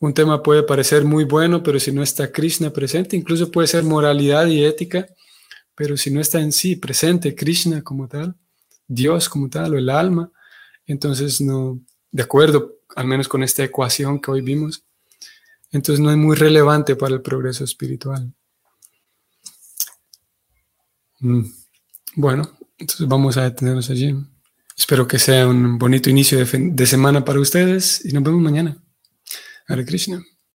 Un 0.00 0.14
tema 0.14 0.42
puede 0.42 0.62
parecer 0.62 1.04
muy 1.04 1.24
bueno, 1.24 1.62
pero 1.62 1.80
si 1.80 1.90
no 1.90 2.02
está 2.02 2.30
Krishna 2.30 2.70
presente, 2.70 3.16
incluso 3.16 3.50
puede 3.50 3.66
ser 3.66 3.82
moralidad 3.82 4.46
y 4.46 4.64
ética, 4.64 5.06
pero 5.74 5.96
si 5.96 6.10
no 6.10 6.20
está 6.20 6.40
en 6.40 6.52
sí 6.52 6.76
presente 6.76 7.34
Krishna 7.34 7.82
como 7.82 8.06
tal, 8.06 8.36
Dios 8.86 9.28
como 9.28 9.48
tal, 9.48 9.74
o 9.74 9.78
el 9.78 9.90
alma, 9.90 10.30
entonces 10.86 11.40
no, 11.40 11.80
de 12.12 12.22
acuerdo 12.22 12.78
al 12.94 13.06
menos 13.06 13.28
con 13.28 13.42
esta 13.42 13.64
ecuación 13.64 14.20
que 14.20 14.30
hoy 14.30 14.40
vimos, 14.40 14.84
entonces 15.70 16.00
no 16.00 16.10
es 16.10 16.16
muy 16.16 16.36
relevante 16.36 16.96
para 16.96 17.14
el 17.14 17.22
progreso 17.22 17.64
espiritual. 17.64 18.32
Mm. 21.20 21.42
Bueno, 22.16 22.50
entonces 22.78 23.06
vamos 23.06 23.36
a 23.36 23.44
detenernos 23.44 23.90
allí. 23.90 24.16
Espero 24.78 25.08
que 25.08 25.18
sea 25.18 25.48
un 25.48 25.76
bonito 25.76 26.08
inicio 26.08 26.38
de, 26.38 26.46
de 26.72 26.86
semana 26.86 27.24
para 27.24 27.40
ustedes 27.40 28.04
y 28.04 28.12
nos 28.12 28.22
vemos 28.22 28.40
mañana. 28.40 28.80
Hare 29.66 29.84
Krishna. 29.84 30.22